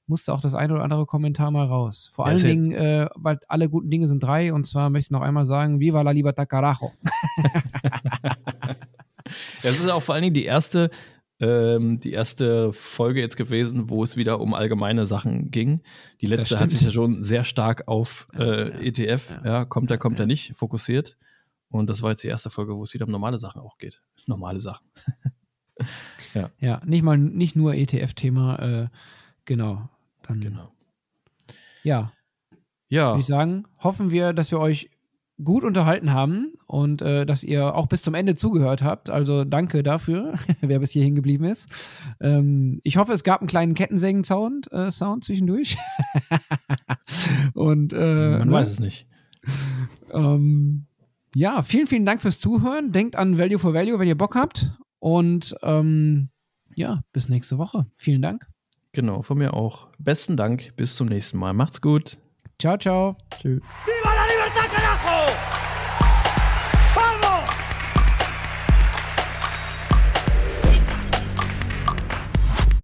[0.09, 2.11] musste auch das eine oder andere Kommentar mal raus.
[2.13, 5.11] Vor ja, allen Dingen, äh, weil alle guten Dinge sind drei und zwar möchte ich
[5.11, 6.93] noch einmal sagen, Viva la Libertad Carajo.
[9.63, 10.91] das ist auch vor allen Dingen die erste,
[11.41, 15.83] ähm, die erste Folge jetzt gewesen, wo es wieder um allgemeine Sachen ging.
[16.21, 19.51] Die letzte hat sich ja schon sehr stark auf äh, ja, ETF, ja.
[19.51, 19.65] ja.
[19.65, 21.17] kommt er, kommt er nicht, fokussiert.
[21.71, 24.01] Und das war jetzt die erste Folge, wo es wieder um normale Sachen auch geht.
[24.27, 24.87] Normale Sachen.
[26.35, 26.51] ja.
[26.59, 28.89] ja, nicht mal nicht nur ETF-Thema, äh,
[29.45, 29.89] genau.
[30.29, 30.73] Dann, genau.
[31.83, 32.13] Ja.
[32.89, 33.09] Ja.
[33.09, 34.91] Würde ich sagen, hoffen wir, dass wir euch
[35.43, 39.09] gut unterhalten haben und äh, dass ihr auch bis zum Ende zugehört habt.
[39.09, 41.71] Also danke dafür, wer bis hierhin geblieben ist.
[42.21, 45.77] Ähm, ich hoffe, es gab einen kleinen Kettensägen-Sound äh, Sound zwischendurch.
[47.55, 48.53] und äh, man ne?
[48.53, 49.07] weiß es nicht.
[50.13, 50.87] Ähm,
[51.35, 52.91] ja, vielen, vielen Dank fürs Zuhören.
[52.91, 54.73] Denkt an Value for Value, wenn ihr Bock habt.
[54.99, 56.31] Und ähm,
[56.75, 57.87] ja, bis nächste Woche.
[57.95, 58.49] Vielen Dank.
[58.99, 59.87] Genau, von mir auch.
[60.01, 60.75] Besten Dank.
[60.75, 61.53] Bis zum nächsten Mal.
[61.53, 62.19] Macht's gut.
[62.59, 63.17] Ciao, ciao.
[63.41, 63.63] Tschüss.